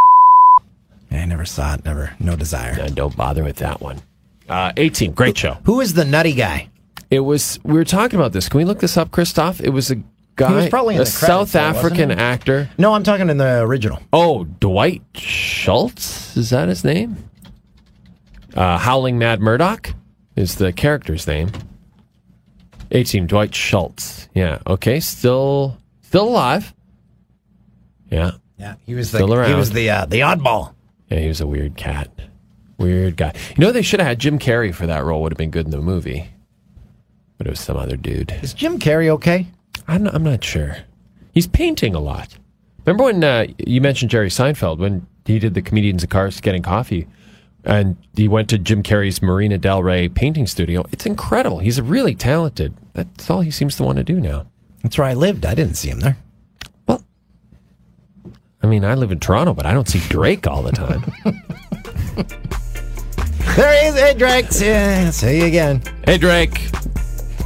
[1.11, 1.85] I never saw it.
[1.85, 2.15] Never.
[2.21, 2.77] No desire.
[2.77, 4.03] No, don't bother with that one.
[4.49, 5.59] Uh, A-Team, great show.
[5.65, 6.71] Who is the nutty guy?
[7.11, 7.59] It was.
[7.65, 8.49] We were talking about this.
[8.49, 9.61] Can we look this up, Christoph?
[9.61, 9.97] It was a
[10.37, 12.69] guy, He was probably a South though, African actor.
[12.79, 14.01] No, I'm talking in the original.
[14.13, 17.17] Oh, Dwight Schultz is that his name?
[18.55, 19.95] Uh, Howling Mad Murdock
[20.37, 21.51] is the character's name.
[22.91, 24.29] A-Team, Dwight Schultz.
[24.35, 24.59] Yeah.
[24.67, 25.01] Okay.
[25.01, 26.75] Still, still alive.
[28.11, 28.33] Yeah.
[28.59, 29.51] Yeah, he was the Still around.
[29.51, 30.75] he was the uh, the oddball.
[31.11, 32.11] Yeah, he was a weird cat.
[32.79, 33.35] Weird guy.
[33.51, 35.23] You know, they should have had Jim Carrey for that role.
[35.23, 36.31] Would have been good in the movie.
[37.37, 38.33] But it was some other dude.
[38.43, 39.49] Is Jim Carrey okay?
[39.87, 40.79] I'm not, I'm not sure.
[41.33, 42.37] He's painting a lot.
[42.85, 46.63] Remember when uh, you mentioned Jerry Seinfeld when he did the comedians of cars getting
[46.63, 47.07] coffee,
[47.65, 50.85] and he went to Jim Carrey's Marina Del Rey painting studio.
[50.91, 51.59] It's incredible.
[51.59, 52.75] He's really talented.
[52.95, 54.47] That's all he seems to want to do now.
[54.83, 55.45] That's where I lived.
[55.45, 56.17] I didn't see him there.
[56.87, 57.05] Well,
[58.63, 61.05] I mean, I live in Toronto, but I don't see Drake all the time.
[63.59, 63.95] There he is.
[63.97, 64.47] Hey, Drake.
[64.61, 65.83] Yeah, see you again.
[66.05, 66.71] hey, Drake,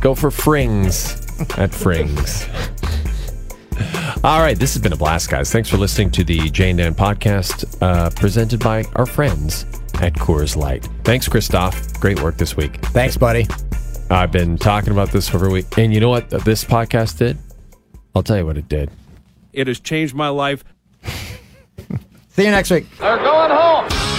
[0.03, 1.19] go for Frings
[1.59, 2.47] at Frings.
[4.23, 5.51] All right, this has been a blast, guys.
[5.51, 9.65] Thanks for listening to the Jay and Dan podcast uh, presented by our friends
[10.03, 10.87] at Coors Light.
[11.05, 11.99] Thanks, Christoph.
[11.99, 12.77] Great work this week.
[12.89, 13.47] Thanks, buddy.
[14.11, 15.79] I've been talking about this for a week.
[15.79, 17.39] And you know what this podcast did?
[18.15, 18.91] I'll tell you what it did.
[19.55, 20.63] It has changed my life.
[22.29, 22.85] See you next week.
[22.99, 24.12] They're going home.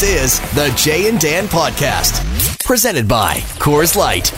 [0.00, 4.32] This is the Jay and Dan podcast, presented by Coors Light.